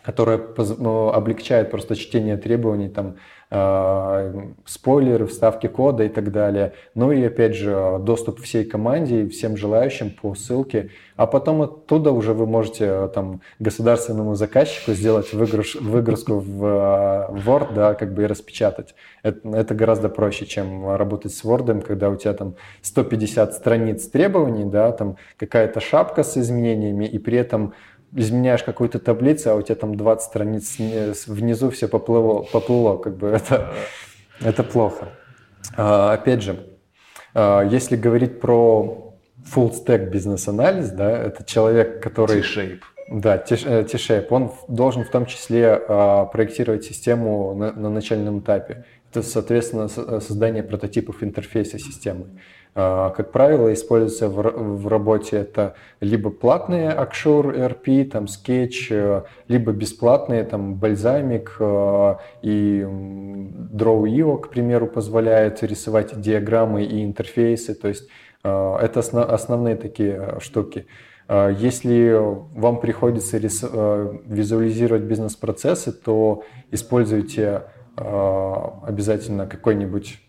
[0.08, 0.40] которая
[0.78, 3.18] ну, облегчает просто чтение требований, там,
[3.50, 4.34] Э,
[4.66, 6.74] спойлеры, вставки кода и так далее.
[6.96, 10.90] Ну и опять же доступ всей команде и всем желающим по ссылке.
[11.16, 17.74] А потом оттуда уже вы можете там государственному заказчику сделать выгруш, выгрузку в э, Word,
[17.74, 18.96] да, как бы и распечатать.
[19.24, 24.66] Это, это гораздо проще, чем работать с Word, когда у тебя там 150 страниц требований,
[24.66, 27.74] да, там какая-то шапка с изменениями, и при этом
[28.14, 30.78] изменяешь какую-то таблицу, а у тебя там 20 страниц
[31.28, 33.74] внизу все поплыло, поплыло как бы это,
[34.42, 35.10] это плохо.
[35.76, 36.68] А, опять же,
[37.34, 39.16] а, если говорить про
[39.54, 42.42] full stack бизнес-анализ, да, это человек, который...
[42.42, 42.80] T-shape.
[43.10, 44.28] Да, T-shape.
[44.30, 48.86] Он должен в том числе а, проектировать систему на, на начальном этапе.
[49.12, 52.28] Это, соответственно, создание прототипов интерфейса системы.
[52.80, 59.72] А, как правило, используется в работе это либо платные Акшур ERP, там Sketch, э, либо
[59.72, 67.74] бесплатные, там Balsamic э, и Draw.io, к примеру, позволяет рисовать диаграммы и интерфейсы.
[67.74, 68.08] То есть
[68.44, 70.86] э, это основные такие штуки.
[71.30, 77.64] Если вам приходится визуализировать бизнес-процессы, то используйте
[77.98, 80.22] обязательно какой-нибудь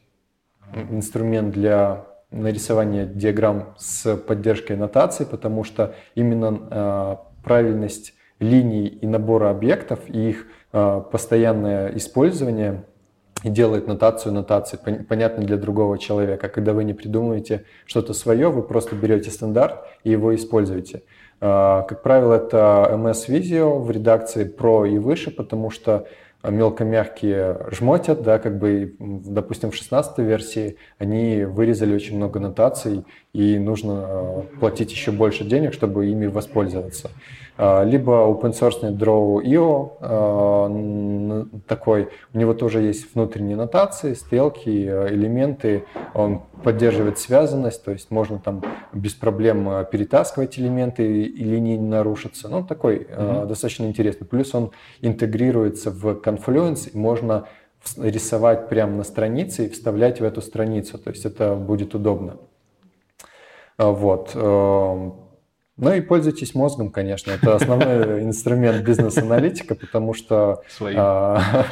[0.91, 9.51] инструмент для нарисование диаграмм с поддержкой нотации, потому что именно э, правильность линий и набора
[9.51, 12.85] объектов и их э, постоянное использование
[13.45, 16.49] делает нотацию нотации понятной для другого человека.
[16.49, 21.03] Когда вы не придумываете что-то свое, вы просто берете стандарт и его используете.
[21.41, 26.07] Э, как правило, это MS Visio в редакции Pro и выше, потому что
[26.43, 33.59] мелкомягкие жмотят, да, как бы, допустим, в 16 версии они вырезали очень много нотаций, и
[33.59, 37.11] нужно э, платить еще больше денег, чтобы ими воспользоваться.
[37.61, 45.13] А, либо open source Draw.io а, такой, у него тоже есть внутренние нотации, стрелки, э,
[45.13, 45.85] элементы,
[46.15, 51.89] он поддерживает связанность, то есть можно там без проблем э, перетаскивать элементы и линии не
[51.89, 52.49] нарушатся.
[52.49, 53.47] Ну, такой mm-hmm.
[53.47, 54.27] достаточно интересный.
[54.27, 57.49] Плюс он интегрируется в Confluence, и можно
[57.97, 62.37] рисовать прямо на странице и вставлять в эту страницу, то есть это будет удобно.
[63.79, 64.37] Вот.
[65.79, 67.31] Ну и пользуйтесь мозгом, конечно.
[67.31, 70.63] Это основной инструмент бизнес-аналитика, потому что...
[70.81, 71.65] А,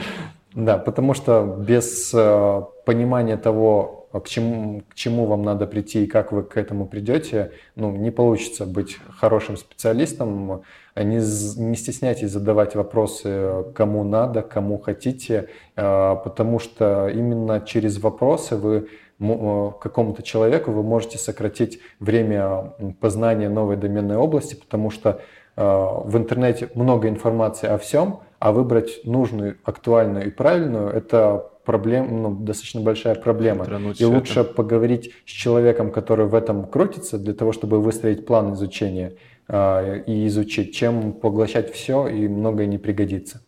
[0.54, 6.06] да, потому что без э, понимания того, к чему, к чему вам надо прийти и
[6.06, 10.62] как вы к этому придете, ну, не получится быть хорошим специалистом.
[10.96, 18.56] Не, не стесняйтесь задавать вопросы, кому надо, кому хотите, э, потому что именно через вопросы
[18.56, 18.88] вы
[19.20, 25.20] какому-то человеку вы можете сократить время познания новой доменной области, потому что
[25.56, 32.22] э, в интернете много информации о всем, а выбрать нужную, актуальную и правильную– это проблем,
[32.22, 33.66] ну, достаточно большая проблема.
[33.98, 34.54] И лучше это.
[34.54, 39.12] поговорить с человеком, который в этом крутится, для того, чтобы выстроить план изучения
[39.48, 43.42] э, и изучить, чем поглощать все и многое не пригодится.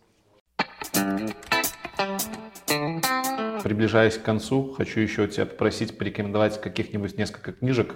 [3.62, 7.94] Приближаясь к концу, хочу еще тебя попросить порекомендовать каких-нибудь несколько книжек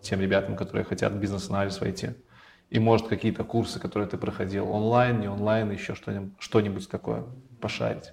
[0.00, 2.10] тем ребятам, которые хотят в бизнес-анализ войти.
[2.70, 7.24] И, может, какие-то курсы, которые ты проходил онлайн, не онлайн, еще что-нибудь, что-нибудь такое
[7.60, 8.12] пошарить.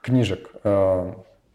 [0.00, 0.50] Книжек.
[0.64, 1.12] Э,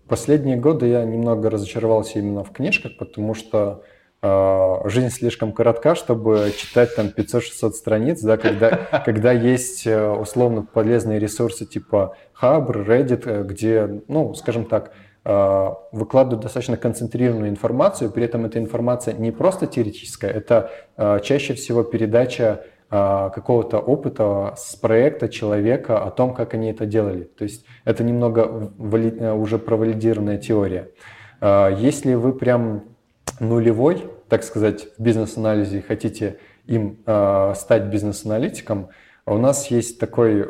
[0.07, 3.83] последние годы я немного разочаровался именно в книжках, потому что
[4.23, 8.69] жизнь слишком коротка, чтобы читать там 500-600 страниц, да, когда,
[9.05, 14.91] когда есть э, условно полезные ресурсы типа Хабр, Reddit, где, ну, скажем так,
[15.23, 21.53] Э, выкладывают достаточно концентрированную информацию, при этом эта информация не просто теоретическая, это э, чаще
[21.53, 27.25] всего передача э, какого-то опыта с проекта человека о том, как они это делали.
[27.25, 28.71] То есть это немного
[29.35, 30.89] уже провалидированная теория.
[31.41, 32.83] Если вы прям
[33.39, 36.99] нулевой, так сказать, в бизнес-анализе хотите им
[37.55, 38.89] стать бизнес-аналитиком,
[39.25, 40.45] у нас есть такой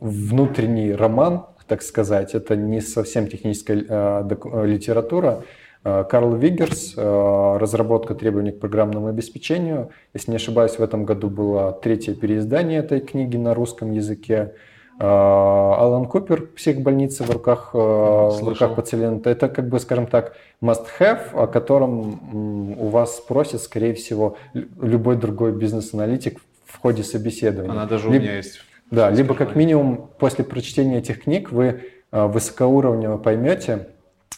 [0.00, 2.34] внутренний роман, так сказать.
[2.34, 5.42] Это не совсем техническая э, э, литература.
[5.84, 9.90] Э, Карл Виггерс, разработка требований к программному обеспечению.
[10.12, 14.54] Если не ошибаюсь, в этом году было третье переиздание этой книги на русском языке.
[14.98, 19.30] Алан Купер «Психбольница в руках, в руках пациента».
[19.30, 25.52] Это, как бы, скажем так, must-have, о котором у вас спросит, скорее всего, любой другой
[25.52, 27.72] бизнес-аналитик в ходе собеседования.
[27.72, 28.22] Она даже Либо...
[28.22, 33.88] у меня есть да, либо как минимум после прочтения этих книг вы э, высокоуровнево поймете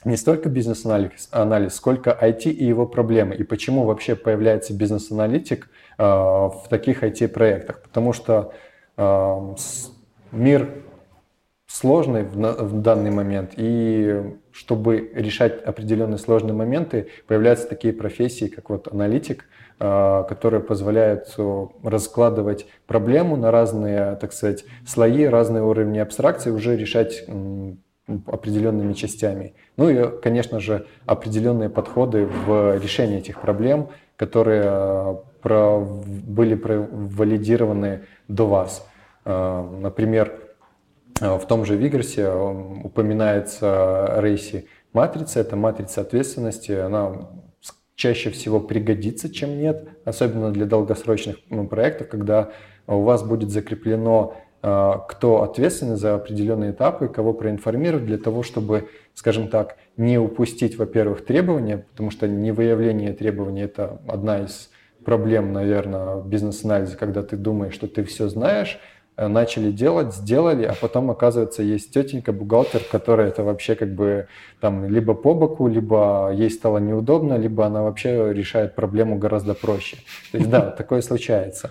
[0.05, 6.65] не столько бизнес-анализ, анализ, сколько IT и его проблемы, и почему вообще появляется бизнес-аналитик в
[6.71, 7.83] таких IT-проектах.
[7.83, 8.53] Потому что
[10.37, 10.68] мир
[11.66, 18.89] сложный в данный момент, и чтобы решать определенные сложные моменты, появляются такие профессии, как вот
[18.89, 19.47] аналитик–
[19.78, 26.78] а, которые позволяют э, раскладывать проблему на разные, так сказать, слои, разные уровни абстракции, уже
[26.78, 27.26] решать
[28.26, 29.53] определенными частями.
[29.76, 38.07] Ну и, конечно же, определенные подходы в решении этих проблем, которые э, про, были валидированы
[38.28, 38.89] до вас.
[39.27, 40.41] Э, например,
[41.20, 47.29] в том же Вигерсе упоминается Рейси матрица, это матрица ответственности, она
[47.95, 52.51] чаще всего пригодится, чем нет, особенно для долгосрочных ну, проектов, когда
[52.87, 59.49] у вас будет закреплено, кто ответственный за определенные этапы, кого проинформировать для того, чтобы, скажем
[59.49, 64.70] так, не упустить, во-первых, требования, потому что невыявление требований– это одна из
[65.03, 70.64] проблем, наверное, в бизнес-анализе, когда ты думаешь, что ты все знаешь, Э, начали делать, сделали,
[70.64, 74.29] а потом, оказывается, есть тетенька, бухгалтер, которая это вообще как бы
[74.61, 79.97] там либо по боку, либо ей стало неудобно, либо она вообще решает проблему гораздо проще.
[80.33, 81.71] То есть да, такое случается.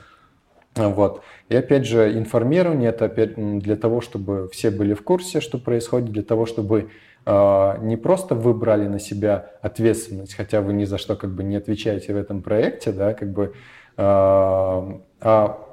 [0.76, 1.22] Вот.
[1.48, 6.12] И опять же, информирование это опять для того, чтобы все были в курсе, что происходит,
[6.12, 6.90] для того, чтобы
[7.26, 11.44] э, не просто вы брали на себя ответственность, хотя вы ни за что как бы
[11.44, 13.54] не отвечаете в этом проекте, да, как бы,
[13.96, 15.66] э, а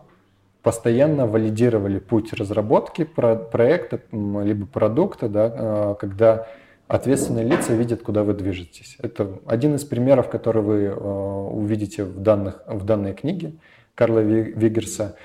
[0.62, 6.46] постоянно валидировали путь разработки проекта либо продукта, да, а, когда
[6.86, 8.96] ответственные лица видят, куда вы движетесь.
[9.00, 13.54] Это один из примеров, который вы а, увидите в, данных, в данной книге
[13.94, 15.16] Карла Вигерса.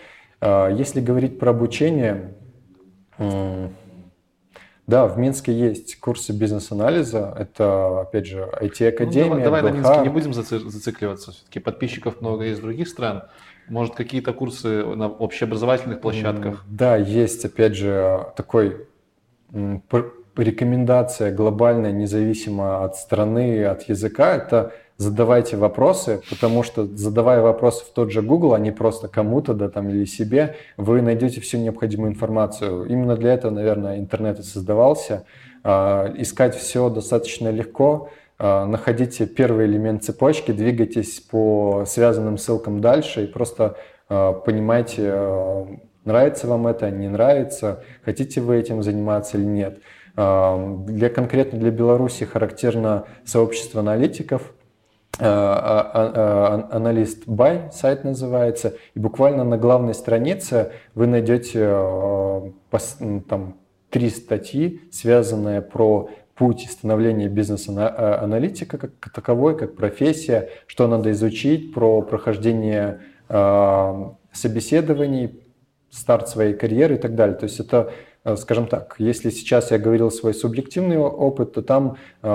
[0.42, 2.34] А, если говорить про обучение,
[4.88, 7.36] да, в Минске есть курсы бизнес-анализа.
[7.38, 9.36] Это, опять же, IT-академия.
[9.36, 11.32] Ну, давай, давай на Минске не будем зацикливаться.
[11.34, 13.24] Все-таки подписчиков много из других стран.
[13.70, 16.64] Может, какие-то курсы на общеобразовательных площадках?
[16.68, 18.88] Да, есть, опять же, такой
[20.36, 27.90] рекомендация глобальная, независимо от страны, от языка, это задавайте вопросы, потому что задавая вопросы в
[27.90, 32.12] тот же Google, а не просто кому-то да, там, или себе, вы найдете всю необходимую
[32.12, 32.86] информацию.
[32.86, 35.26] Именно для этого, наверное, интернет и создавался.
[35.64, 38.10] А, искать все достаточно легко,
[38.40, 43.78] находите первый элемент цепочки, двигайтесь по связанным ссылкам дальше и просто
[44.10, 45.68] а, понимайте, а,
[46.06, 49.80] нравится вам это, не нравится, хотите вы этим заниматься или нет.
[50.16, 54.52] Для, конкретно для Беларуси характерно сообщество аналитиков,
[55.20, 61.70] аналист Бай сайт называется, и буквально на главной странице вы найдете
[63.30, 63.58] там
[63.92, 72.02] три статьи, связанные про путь становления бизнес-аналитика как таковой, как профессия, что надо изучить, про
[72.02, 75.40] прохождение э, собеседований,
[75.90, 77.36] старт своей карьеры и так далее.
[77.36, 77.92] То есть это,
[78.24, 82.28] э, скажем так, если сейчас я говорил свой субъективный опыт, то там э,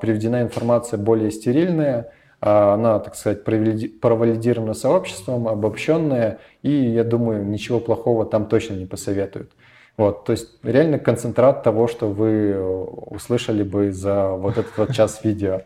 [0.00, 2.12] приведена информация более стерильная,
[2.42, 9.52] она, так сказать, провалидирована сообществом, обобщенная, и я думаю, ничего плохого там точно не посоветуют.
[9.96, 15.22] Вот, то есть реально концентрат того, что вы услышали бы за вот этот вот час
[15.24, 15.62] видео.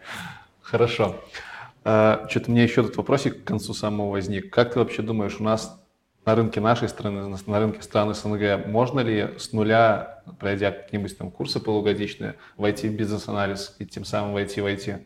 [0.60, 1.16] Хорошо.
[1.84, 4.52] А, Что-то мне еще тут вопросик к концу самого возник.
[4.52, 5.80] Как ты вообще думаешь, у нас
[6.24, 11.30] на рынке нашей страны, на рынке стран СНГ, можно ли с нуля, пройдя какие-нибудь там
[11.30, 15.00] курсы полугодичные, войти в бизнес-анализ и тем самым войти в IT?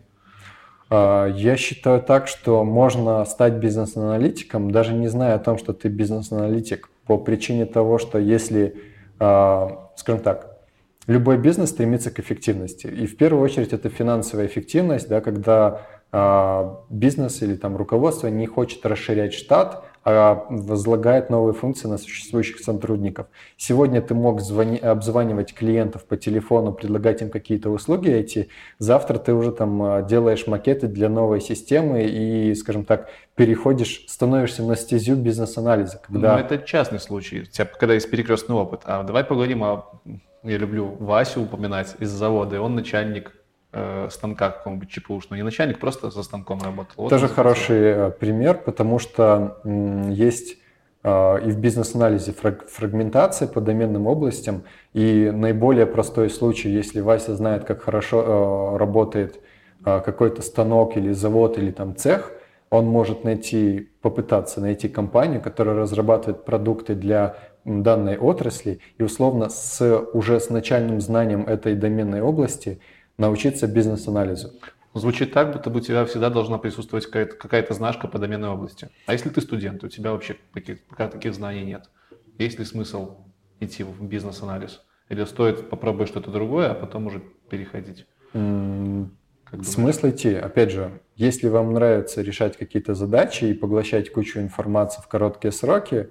[0.90, 5.88] А, я считаю так, что можно стать бизнес-аналитиком, даже не зная о том, что ты
[5.88, 8.80] бизнес-аналитик, по причине того, что если,
[9.18, 10.58] скажем так,
[11.06, 12.86] любой бизнес стремится к эффективности.
[12.86, 18.46] И в первую очередь это финансовая эффективность, да, когда а, бизнес или там руководство не
[18.46, 23.26] хочет расширять штат, а возлагает новые функции на существующих сотрудников.
[23.56, 28.48] Сегодня ты мог звони, обзванивать клиентов по телефону, предлагать им какие-то услуги эти.
[28.78, 34.62] Завтра ты уже там а, делаешь макеты для новой системы и, скажем так, переходишь, становишься
[34.62, 36.00] на стезю бизнес-анализа.
[36.04, 36.34] Когда...
[36.34, 37.44] Ну, это частный случай,
[37.78, 38.82] когда есть перекрестный опыт.
[38.84, 40.00] А давай поговорим о...
[40.44, 43.32] Я люблю Васю упоминать из завода, и он начальник
[43.72, 46.94] э, станка какого-нибудь ЧПУшного, не начальник, просто за станком работал.
[46.96, 50.58] Вот Тоже хороший э, пример, потому что есть
[51.02, 54.62] э, и в бизнес-анализе фрагментация по доменным областям,
[54.94, 59.40] и наиболее простой случай, если Вася знает, как хорошо э, работает
[59.84, 62.32] какой-то станок или завод или там цех,
[62.68, 69.80] он может найти, попытаться найти компанию, которая разрабатывает продукты для данной отрасли и условно с
[70.12, 72.80] уже с начальным знанием этой доменной области–
[73.18, 74.52] научиться бизнес-анализу.
[74.94, 78.88] Звучит так, будто бы у тебя всегда должна присутствовать какая-то, какая-то знашка по доменной области.
[79.06, 81.90] А если ты студент, у тебя вообще таких, пока таких знаний нет.
[82.38, 83.18] Есть ли смысл
[83.60, 84.80] идти в бизнес-анализ?
[85.08, 88.06] Или стоит попробовать что-то другое, а потом уже переходить?
[88.32, 90.34] Как Смысл идти?
[90.34, 96.10] Опять же, если вам нравится решать какие-то задачи и поглощать кучу информации в короткие сроки,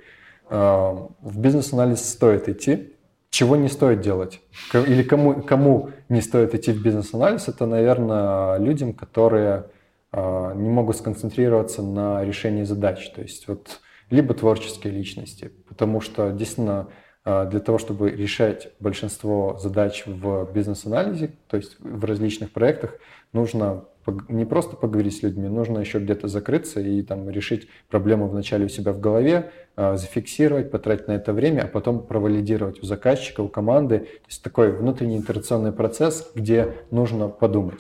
[0.49, 2.93] э, в бизнес-анализ стоит идти,
[3.38, 4.41] чего не стоит делать?
[4.73, 7.47] Или кому, кому не стоит идти в бизнес-анализ?
[7.47, 9.69] Это, наверное, людям, которые
[10.11, 13.11] э, не могут сконцентрироваться на решении задач.
[13.11, 13.79] То есть вот
[14.09, 15.51] либо творческие личности.
[15.69, 16.88] Потому что действительно
[17.25, 22.95] э, для того, чтобы решать большинство задач в бизнес-анализе, то есть в различных проектах,
[23.33, 23.85] нужно
[24.30, 28.70] не просто поговорить с людьми, нужно еще где-то закрыться и там решить проблему вначале у
[28.70, 33.47] себя в голове, а, зафиксировать, потратить на это время, а потом провалидировать у заказчика, у
[33.47, 33.99] команды.
[33.99, 37.80] То есть такой внутренний итерационный процесс, где нужно подумать.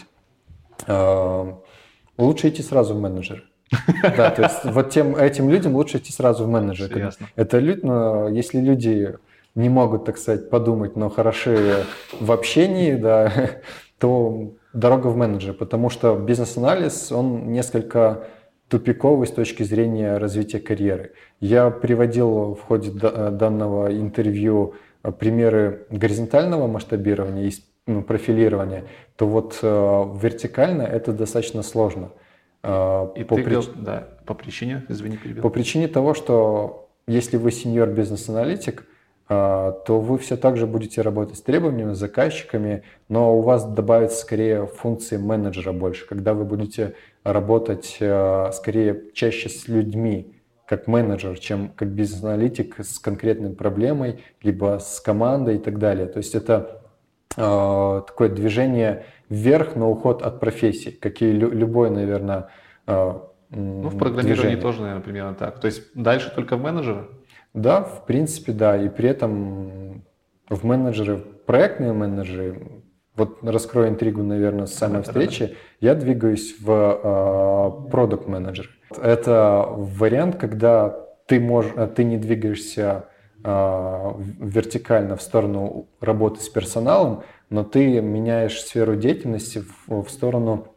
[0.87, 1.59] А,
[2.17, 3.43] лучше идти сразу в менеджер.
[4.01, 7.13] Да, то есть вот тем, этим людям лучше идти сразу в менеджер.
[7.35, 9.17] Это люди, но если люди
[9.55, 11.85] не могут, так сказать, подумать, но хороши
[12.19, 13.59] в общении, да,
[13.99, 18.27] то дорога в менеджер, потому что бизнес-анализ, он несколько
[18.69, 21.13] тупиковый с точки зрения развития карьеры.
[21.39, 27.51] Я приводил в ходе данного интервью э, примеры горизонтального масштабирования и
[27.87, 28.83] ну, профилирования,
[29.15, 32.11] то вот э, вертикально это достаточно сложно.
[32.63, 33.65] Э, и по, ты прич...
[33.75, 35.41] да, по причине, извини, перебил.
[35.41, 38.85] По причине того, что если вы сеньор бизнес-аналитик,
[39.27, 44.21] то вы все так же будете работать с требованиями, с заказчиками, но у вас добавится
[44.21, 50.33] скорее функции менеджера больше, когда вы будете работать а, скорее чаще с людьми,
[50.65, 56.07] как менеджер, чем как бизнес-аналитик с конкретной проблемой, либо с командой и так далее.
[56.07, 56.81] То есть это
[57.35, 62.47] э, такое движение вверх на уход от профессии, как и лю- любой, наверное,
[62.85, 63.13] э,
[63.49, 64.61] Ну, в программировании движение.
[64.61, 65.59] тоже, наверное, примерно так.
[65.59, 67.07] То есть дальше только в менеджера?
[67.57, 68.77] Да, в принципе, да.
[68.77, 70.03] И при этом
[70.47, 72.83] в менеджеры, проектные менеджеры,
[73.15, 78.69] вот раскрою интригу, наверное, с самой встречи, я двигаюсь в продукт менеджер.
[79.01, 83.05] Это вариант, когда ты, можешь, ты не двигаешься
[83.43, 90.67] э, вертикально в сторону работы с персоналом, но ты меняешь сферу деятельности в, в сторону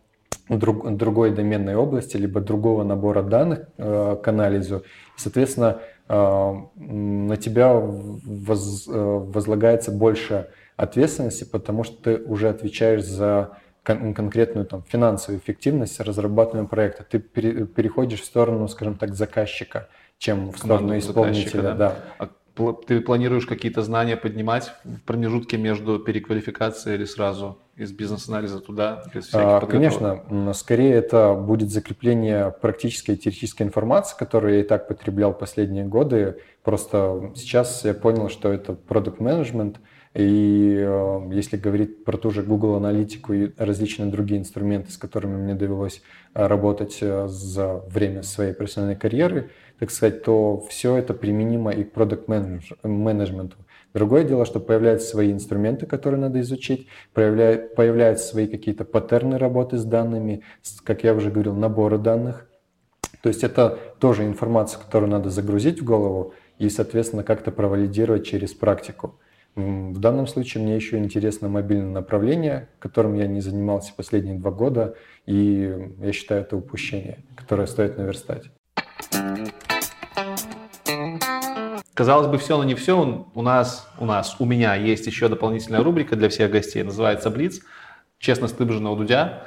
[0.49, 4.83] друг, другой доменной области, либо другого набора данных э, к анализу.
[5.17, 5.81] Соответственно,
[6.11, 13.51] на тебя воз, э, возлагается больше ответственности, потому что ты уже отвечаешь за
[13.85, 17.05] кон- конкретную там, финансовую эффективность разрабатывания проекта.
[17.05, 19.89] Ты пере- переходишь в сторону, скажем так, заказчика,
[20.19, 21.63] чем в сторону исполнителя.
[21.63, 21.75] Да.
[21.75, 21.95] Да.
[22.19, 22.29] А
[22.87, 29.61] ты планируешь какие-то знания поднимать в промежутке между переквалификацией или сразу из бизнес-анализа туда, а,
[29.67, 35.85] Конечно, скорее это будет закрепление практической и теоретической информации, которую я и так потреблял последние
[35.85, 36.39] годы.
[36.63, 39.81] Просто сейчас я понял, что это продукт менеджмент.
[40.13, 45.37] И э, если говорить про ту же Google аналитику и различные другие инструменты, с которыми
[45.37, 46.03] мне довелось
[46.35, 51.83] э, работать э, за время своей профессиональной карьеры, так сказать, то все это применимо и
[51.83, 53.57] к продукт менеджменту.
[53.93, 59.85] Другое дело, что появляются свои инструменты, которые надо изучить, появляются свои какие-то паттерны работы с
[59.85, 60.43] данными,
[60.85, 62.47] как я уже говорил, наборы данных.
[63.23, 68.53] То есть это тоже информация, которую надо загрузить в голову и, соответственно, как-то провалидировать через
[68.53, 69.19] практику.
[69.57, 74.95] В данном случае мне еще интересно мобильное направление, которым я не занимался последние два года,
[75.27, 78.51] и я считаю это упущение, которое стоит наверстать.
[82.01, 83.27] Казалось бы, все, но не все.
[83.35, 87.61] У нас, у нас, у меня есть еще дополнительная рубрика для всех гостей, называется «Блиц».
[88.19, 89.43] Честно, стыбжена у Дудя.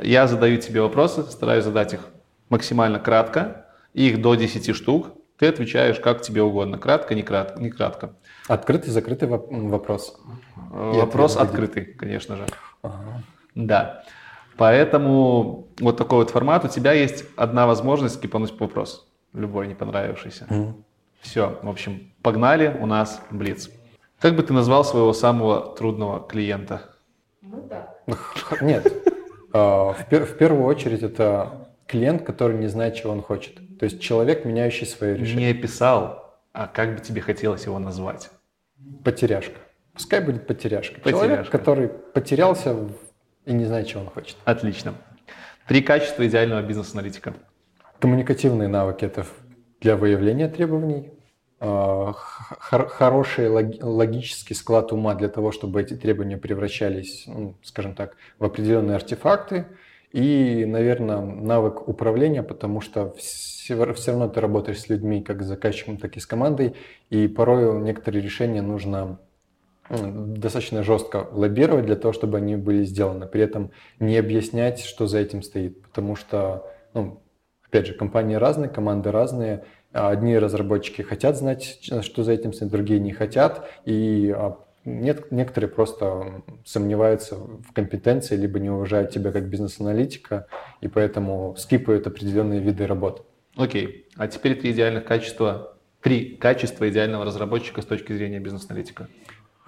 [0.00, 2.00] Я задаю тебе вопросы, стараюсь задать их
[2.48, 3.66] максимально кратко.
[3.92, 5.08] Их до 10 штук.
[5.36, 6.78] Ты отвечаешь как тебе угодно.
[6.78, 7.60] Кратко, не кратко.
[7.60, 8.14] Не кратко.
[8.46, 10.16] Открытый, закрытый вопрос.
[10.70, 12.46] Вопрос открытый, конечно же.
[12.82, 13.24] Ага.
[13.56, 14.04] Да.
[14.56, 16.64] Поэтому вот такой вот формат.
[16.64, 19.08] У тебя есть одна возможность скипануть вопрос.
[19.32, 20.46] Любой не понравившийся.
[20.48, 20.84] Mm.
[21.20, 23.70] Все, в общем, погнали, у нас Блиц.
[24.20, 26.82] Как бы ты назвал своего самого трудного клиента?
[27.40, 27.94] Ну да.
[28.60, 28.92] Нет.
[29.52, 33.56] А, в первую очередь это клиент, который не знает, чего он хочет.
[33.78, 35.52] То есть человек, меняющий свое решение.
[35.52, 38.30] Не описал, а как бы тебе хотелось его назвать?
[39.04, 39.58] Потеряшка.
[39.92, 41.00] Пускай будет потеряшка.
[41.00, 41.26] потеряшка.
[41.26, 42.76] Человек, который потерялся
[43.46, 44.36] и не знает, чего он хочет.
[44.44, 44.94] Отлично.
[45.66, 47.34] Три качества идеального бизнес-аналитика.
[47.98, 49.26] Коммуникативные навыки– это
[49.80, 51.10] для выявления требований,
[51.60, 58.44] а, хороший логический склад ума для того, чтобы эти требования превращались, ну, скажем так, в
[58.44, 59.66] определенные артефакты,
[60.12, 65.46] и, наверное, навык управления, потому что все, все равно ты работаешь с людьми, как с
[65.46, 66.76] заказчиком, так и с командой,
[67.10, 69.18] и порой некоторые решения нужно
[69.90, 73.26] достаточно жестко лоббировать для того, чтобы они были сделаны.
[73.26, 77.22] При этом не объяснять, что за этим стоит, потому что ну,
[77.68, 79.64] Опять же, компании разные, команды разные.
[79.92, 83.68] Одни разработчики хотят знать, что за этим стоит, другие не хотят.
[83.84, 90.46] И а, нет, некоторые просто сомневаются в компетенции, либо не уважают тебя как бизнес-аналитика,
[90.80, 93.22] и поэтому скипают определенные виды работы.
[93.56, 94.06] Окей.
[94.16, 99.08] А теперь три идеальных качества, три качества идеального разработчика с точки зрения бизнес-аналитика.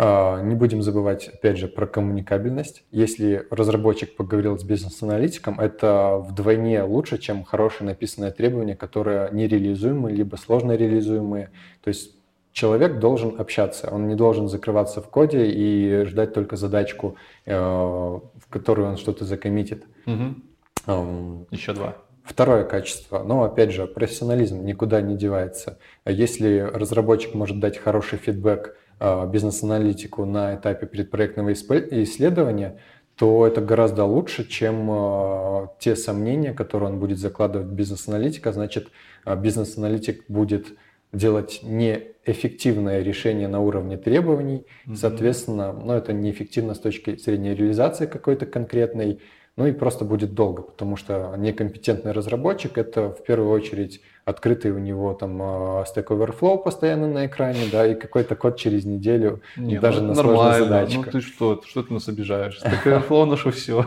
[0.03, 2.85] А, не будем забывать, опять же, про коммуникабельность.
[2.91, 10.37] Если разработчик поговорил с бизнес-аналитиком, это вдвойне лучше, чем хорошее написанное требование, которое нереализуемое, либо
[10.37, 11.51] сложно реализуемое.
[11.85, 12.17] То есть
[12.53, 18.49] человек должен общаться, он не должен закрываться в коде и ждать только задачку, э, в
[18.49, 19.85] которую он что-то закоммитит.
[20.07, 21.47] Угу.
[21.51, 21.99] Еще два.
[22.25, 25.79] Второе качество, но опять же, профессионализм никуда не девается.
[26.07, 32.79] Если разработчик может дать хороший фидбэк бизнес-аналитику на этапе предпроектного исследования,
[33.21, 38.51] то это гораздо лучше, чем э, те сомнения, которые он будет закладывать в бизнес-аналитика.
[38.51, 38.89] Значит,
[39.27, 40.69] э, бизнес-аналитик будет
[41.13, 44.97] делать неэффективное решение на уровне требований, mm-hmm.
[44.97, 49.21] соответственно, ну, это неэффективно с точки зрения реализации какой-то конкретной,
[49.61, 54.79] ну и просто будет долго, потому что некомпетентный разработчик– это в первую очередь открытый у
[54.79, 59.79] него там а, Stack Overflow постоянно на экране, да, и какой-то код через неделю, Не,
[59.79, 60.97] даже ну, на сложной задаче.
[60.97, 62.59] Ну ты что, что ты нас обижаешь?
[62.65, 63.85] Stack Overflow наше все.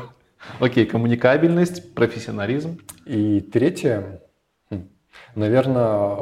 [0.59, 2.80] Окей, коммуникабельность, профессионализм.
[3.07, 4.21] И третье,
[4.69, 4.89] хм,
[5.34, 6.17] наверное,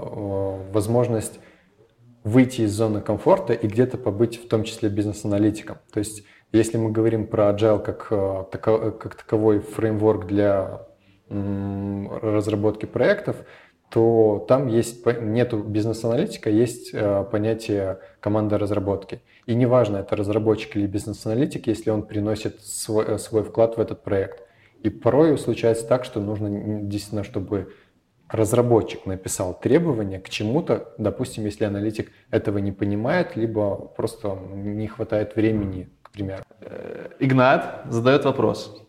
[0.71, 1.41] возможность
[2.23, 5.79] выйти из зоны комфорта и где-то побыть в том числе бизнес-аналитиком.
[5.91, 10.81] То есть если мы говорим про Agile как, э, как таковой фреймворк для
[11.29, 13.37] разработки проектов,
[13.89, 19.21] то там есть нету бизнес-аналитика, есть э, понятие команда разработки.
[19.45, 24.03] И неважно, это разработчик или бизнес-аналитик, если он приносит свой, э, свой вклад в этот
[24.03, 24.43] проект.
[24.81, 27.73] И порой случается так, что нужно действительно, чтобы
[28.29, 35.35] разработчик написал требования к чему-то, допустим, если аналитик этого не понимает, либо просто не хватает
[35.35, 36.43] времени, к примеру.
[36.59, 38.83] Э, Игнат задает вопрос.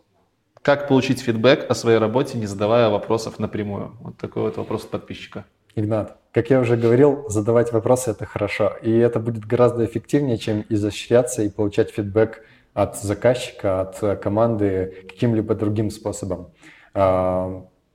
[0.60, 3.96] Как получить фидбэк о своей работе, не задавая вопросов напрямую?
[4.00, 5.44] Вот такой вот вопрос от подписчика.
[5.74, 8.76] Игнат, как я уже говорил, задавать вопросы– это хорошо.
[8.82, 12.44] И это будет гораздо эффективнее, чем изощряться и получать фидбэк
[12.74, 16.50] от заказчика, от команды каким-либо другим способом.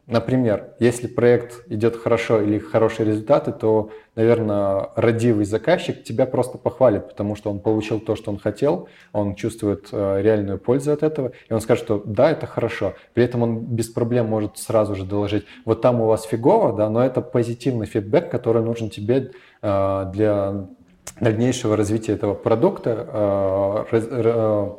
[0.07, 7.09] Например, если проект идет хорошо или хорошие результаты, то, наверное, родивый заказчик тебя просто похвалит,
[7.09, 11.33] потому что он получил то, что он хотел, он чувствует э, реальную пользу от этого,
[11.49, 12.93] и он скажет, что да, это хорошо.
[13.13, 16.89] При этом он без проблем может сразу же доложить, вот там у вас фигово, да,
[16.89, 19.31] но это позитивный фидбэк, который нужен тебе
[19.61, 20.67] э, для
[21.19, 24.69] дальнейшего развития этого продукта э,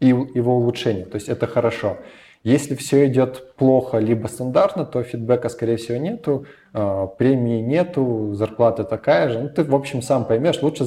[0.00, 1.06] и его улучшения.
[1.06, 1.96] То есть это хорошо.
[2.44, 6.44] Если все идет плохо, либо стандартно, то фидбэка, скорее всего, нету,
[6.74, 9.40] э, премии нету, зарплата такая же.
[9.40, 10.84] Ну, ты, в общем, сам поймешь, лучше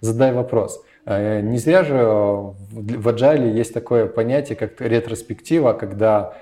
[0.00, 0.80] задай вопрос.
[1.06, 6.34] Э, не зря же в Agile есть такое понятие, как ретроспектива, когда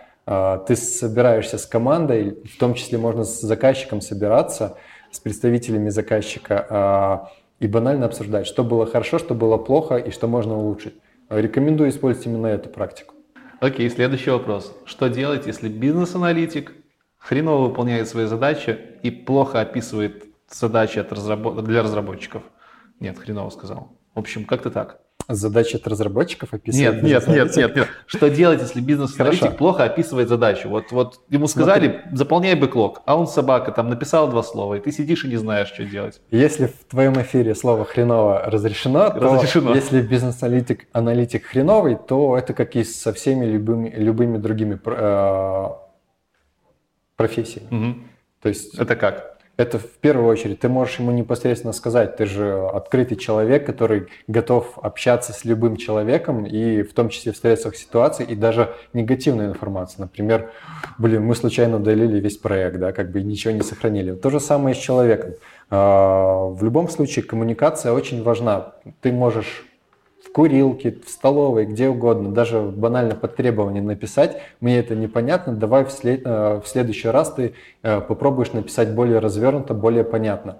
[0.67, 4.77] ты собираешься с командой, в том числе можно с заказчиком собираться,
[5.11, 7.31] с представителями заказчика,
[7.61, 10.95] и банально обсуждать, что было хорошо, что было плохо и что можно улучшить.
[11.31, 13.15] Рекомендую использовать именно эту практику.
[13.61, 14.73] Окей, следующий вопрос.
[14.85, 16.73] Что делать, если бизнес-аналитик
[17.19, 21.65] хреново выполняет свои задачи и плохо описывает задачи от разработ...
[21.65, 22.45] для разработчиков?
[23.01, 23.99] Нет, хреново сказал.
[24.15, 25.01] В общем, как-то так.
[25.29, 27.03] Задачи от разработчиков описывать?
[27.03, 27.89] Нет, нет, нет, нет, нет.
[28.07, 30.71] Что делать, если бизнес-аналитик плохо описывает задачу?
[30.71, 32.17] Вот, вот ему сказали, Смотри.
[32.17, 35.69] заполняй бэклог, а он собака, там написал два слова, и ты сидишь и не знаешь,
[35.69, 36.23] что делать.
[36.31, 39.73] Если в твоем эфире слово хреново разрешено, разрешено.
[39.73, 45.69] то если бизнес-аналитик аналитик хреновый, то это как и со всеми любыми, любыми другими э,
[47.17, 47.69] профессиями.
[47.71, 47.99] Угу.
[48.43, 48.79] То есть...
[48.79, 49.38] Это как?
[49.59, 54.79] Это в первую очередь ты можешь ему непосредственно сказать, ты же открытый человек, который готов
[54.81, 60.03] общаться с любым человеком, и в том числе в стрессовых ситуациях, и даже негативная информация.
[60.03, 60.53] Например,
[60.97, 64.15] блин, мы случайно удалили весь проект, да, как бы ничего не сохранили.
[64.15, 65.35] То же самое с человеком.
[65.71, 68.75] А, в любом случае коммуникация очень важна.
[69.01, 69.68] Ты можешь
[70.39, 75.91] курилке, в столовой, где угодно, даже банально под требование написать, мне это непонятно, давай в,
[75.91, 80.59] след, э, в следующий раз ты э, попробуешь написать более развернуто, более понятно.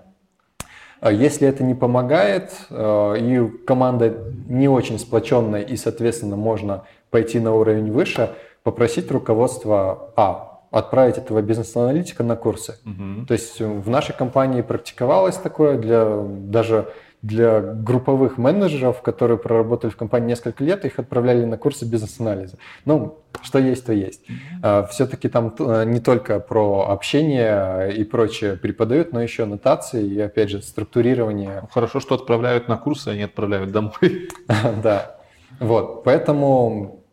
[0.99, 4.19] А если это не помогает, э, и команда
[4.49, 8.31] не очень сплоченная, и, соответственно, можно пойти на уровень выше,
[8.65, 12.75] попросить руководство А, отправить этого бизнес-аналитика на курсы.
[12.85, 13.27] Угу.
[13.27, 16.89] То есть в нашей компании практиковалось такое для даже
[17.23, 22.59] для групповых менеджеров, которые проработали в компании несколько лет, их отправляли на курсы бизнес-анализа.
[22.85, 24.25] Ну, что есть, то есть.
[24.63, 30.21] А, Все-таки там э, не только про общение и прочее преподают, но еще нотации и,
[30.21, 31.65] опять же, структурирование.
[31.73, 34.29] Хорошо, что отправляют на курсы, а не отправляют домой.
[34.83, 35.17] Да.
[35.61, 37.05] Вот, поэтому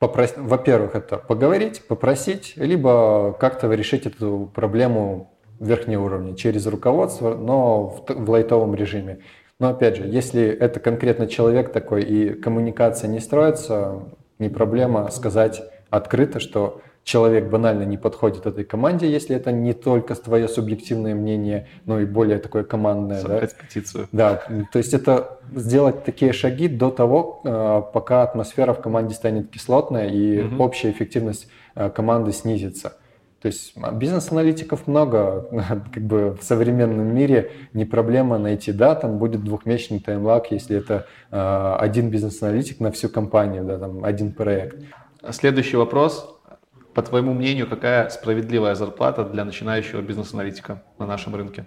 [0.00, 8.04] во-первых, это поговорить, попросить, либо как-то решить эту проблему верхнего уровня через руководство, но в,
[8.08, 9.20] в лайтовом режиме.
[9.62, 14.02] Но опять же, если это конкретно человек такой и коммуникация не строится,
[14.40, 20.16] не проблема сказать открыто, что человек банально не подходит этой команде, если это не только
[20.16, 23.20] твое субъективное мнение, но и более такое командное.
[23.20, 23.64] Собрать да?
[23.64, 24.08] петицию.
[24.10, 29.48] Да, то есть это сделать такие шаги до того, э, пока атмосфера в команде станет
[29.48, 30.64] кислотная и угу.
[30.64, 32.94] общая эффективность э, команды снизится.
[33.42, 35.48] То есть бизнес-аналитиков много,
[35.92, 41.06] как бы в современном мире не проблема найти, да, там будет двухмесячный таймлаг, если это
[41.32, 44.78] э, один бизнес-аналитик на всю компанию, да, там один проект.
[45.30, 46.38] Следующий вопрос.
[46.94, 51.64] По твоему мнению, какая справедливая зарплата для начинающего бизнес-аналитика на нашем рынке?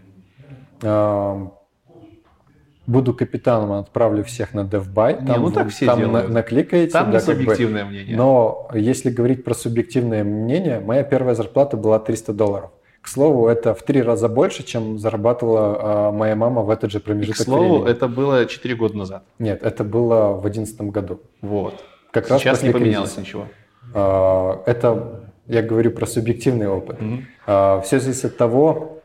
[2.87, 5.17] Буду капитаном, отправлю всех на DevBuy.
[5.17, 6.27] Там, не, ну так все там делают.
[6.27, 6.91] На, накликаете.
[6.91, 7.95] Там да, не субъективное как бы.
[7.95, 8.17] мнение.
[8.17, 12.71] Но если говорить про субъективное мнение, моя первая зарплата была 300 долларов.
[13.01, 16.99] К слову, это в три раза больше, чем зарабатывала э, моя мама в этот же
[16.99, 17.59] промежуток времени.
[17.59, 17.91] К слову, времени.
[17.91, 19.23] это было 4 года назад.
[19.37, 21.21] Нет, это было в 2011 году.
[21.41, 21.83] Вот.
[22.11, 23.21] Как Сейчас раз не поменялось кризиса.
[23.21, 23.47] ничего.
[23.93, 26.99] Э, это, я говорю про субъективный опыт.
[26.99, 27.17] Угу.
[27.45, 29.03] Э, все зависит от того,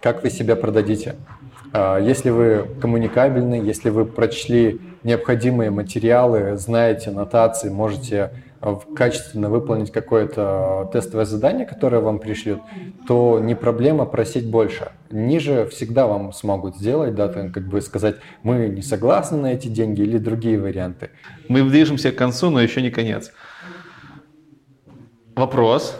[0.00, 1.16] как вы себя продадите.
[1.72, 8.30] А, если вы коммуникабельны, если вы прочли необходимые материалы, знаете нотации, можете
[8.60, 12.60] а, качественно выполнить какое-то тестовое задание, которое вам пришлют,
[13.08, 14.92] то не проблема просить больше.
[15.10, 19.68] Ниже всегда вам смогут сделать, да, там, как бы сказать, мы не согласны на эти
[19.68, 21.10] деньги или другие варианты.
[21.48, 23.32] Мы движемся к концу, но еще не конец.
[25.34, 25.98] Вопрос.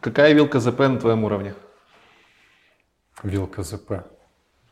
[0.00, 1.52] Какая вилка ЗП на твоем уровне?
[3.22, 3.92] Вилка ЗП.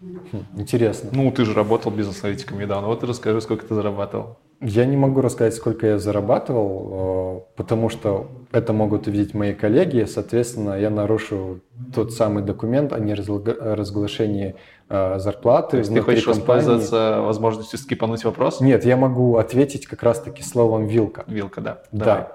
[0.01, 1.11] Хм, интересно.
[1.13, 2.87] Ну, ты же работал бизнес-аналитиком недавно.
[2.87, 4.39] Вот расскажи, сколько ты зарабатывал.
[4.61, 10.05] Я не могу рассказать, сколько я зарабатывал, э, потому что это могут увидеть мои коллеги.
[10.05, 11.61] Соответственно, я нарушу
[11.95, 14.55] тот самый документ о неразглашении
[14.89, 15.71] э, зарплаты.
[15.71, 16.41] То есть ты хочешь компании.
[16.41, 18.61] воспользоваться возможностью скипануть вопрос?
[18.61, 21.25] Нет, я могу ответить как раз-таки словом «вилка».
[21.27, 21.83] Вилка, да.
[21.91, 22.05] Да.
[22.05, 22.27] Давай.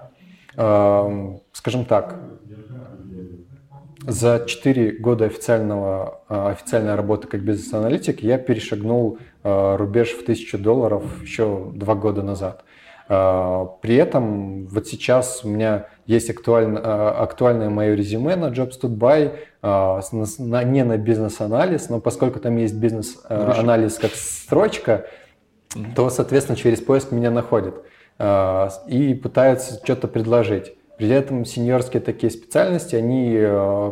[0.55, 2.19] Эм, скажем так,
[4.07, 10.57] за 4 года официального, а, официальной работы как бизнес-аналитик я перешагнул а, рубеж в 1000
[10.57, 12.63] долларов еще 2 года назад.
[13.07, 18.89] А, при этом вот сейчас у меня есть актуально, актуальное мое резюме на Jobs to
[18.89, 19.31] Buy,
[20.65, 25.05] не на бизнес-анализ, но поскольку там есть бизнес-анализ как строчка,
[25.95, 27.85] то, соответственно, через поиск меня находят
[28.19, 30.73] и пытаются что-то предложить.
[31.03, 33.91] При этом сеньорские такие специальности, они, э,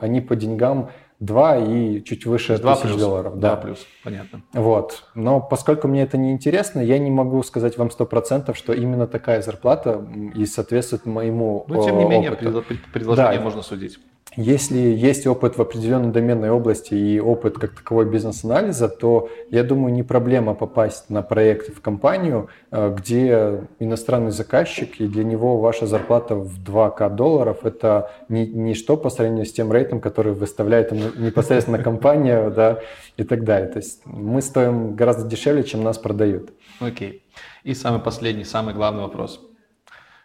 [0.00, 0.90] они по деньгам
[1.20, 3.38] 2 и чуть выше 2 тысяч плюс, долларов.
[3.38, 3.54] 2 да.
[3.54, 4.42] плюс, понятно.
[4.52, 5.04] Вот.
[5.14, 9.40] Но поскольку мне это не интересно, я не могу сказать вам 100%, что именно такая
[9.40, 10.04] зарплата
[10.34, 12.64] и соответствует моему Ну, тем не менее, опыту.
[12.92, 13.44] предложение да.
[13.44, 14.00] можно судить.
[14.36, 19.92] Если есть опыт в определенной доменной области и опыт как таковой бизнес-анализа, то, я думаю,
[19.92, 25.86] не проблема попасть на проект в компанию, э, где иностранный заказчик, и для него ваша
[25.86, 31.78] зарплата в 2К долларов– это ни, ничто по сравнению с тем рейтом, который выставляет непосредственно
[31.78, 32.80] компания да,
[33.16, 33.68] и так далее.
[33.68, 36.52] То есть мы стоим гораздо дешевле, чем нас продают.
[36.80, 37.24] Окей.
[37.64, 39.40] И самый последний, самый главный вопрос.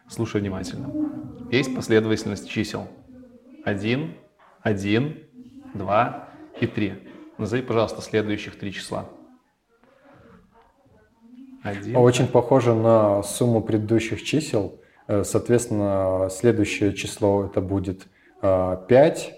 [0.09, 0.91] Слушай внимательно.
[1.51, 2.87] Есть последовательность чисел–
[3.63, 4.15] один,
[4.61, 5.17] один,
[5.73, 6.29] два
[6.59, 7.09] и три.
[7.37, 9.05] Назови, пожалуйста, следующих три числа.
[11.63, 11.95] Один.
[11.95, 14.81] Очень похоже на сумму предыдущих чисел.
[15.07, 18.07] Э, соответственно, следующее число это будет
[18.41, 19.33] 5, э,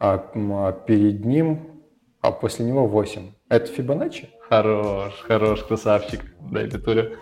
[0.00, 1.82] а, а перед ним,
[2.20, 3.32] а после него 8.
[3.48, 4.28] Это Фибоначчи?
[4.48, 6.20] Хорош, хорош, красавчик.
[6.50, 7.16] Дай петулю.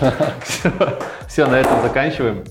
[1.28, 2.44] Все, на этом заканчиваем.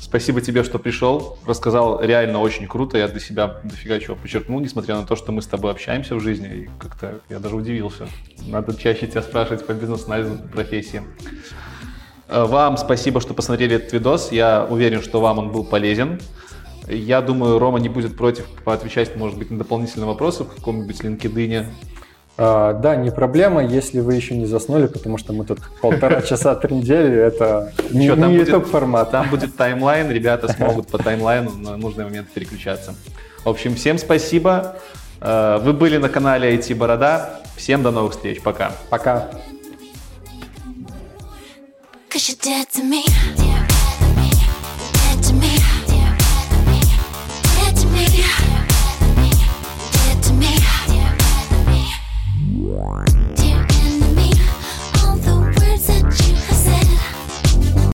[0.00, 2.98] Спасибо тебе, что пришел, рассказал реально очень круто.
[2.98, 6.20] Я для себя дофига чего подчеркнул, несмотря на то, что мы с тобой общаемся в
[6.20, 6.48] жизни.
[6.48, 8.08] И как-то я даже удивился.
[8.46, 11.02] Надо чаще тебя спрашивать по бизнес-анализу профессии.
[12.28, 14.32] Э, вам спасибо, что посмотрели этот видос.
[14.32, 16.20] Я уверен, что вам он был полезен.
[16.86, 21.66] Я думаю, Рома не будет против поотвечать, может быть, на дополнительные вопросы в каком-нибудь LinkedIn,
[22.36, 26.54] а, да, не проблема, если вы еще не заснули, потому что мы тут полтора часа
[26.54, 29.10] трендели, это не, Что, не YouTube формат.
[29.10, 32.94] Там будет таймлайн, ребята смогут по таймлайну на нужный момент переключаться.
[33.44, 34.76] В общем, всем спасибо.
[35.20, 37.40] Э, вы были на канале IT Борода.
[37.56, 38.42] Всем до новых встреч.
[38.42, 38.72] Пока.
[38.90, 39.30] Пока.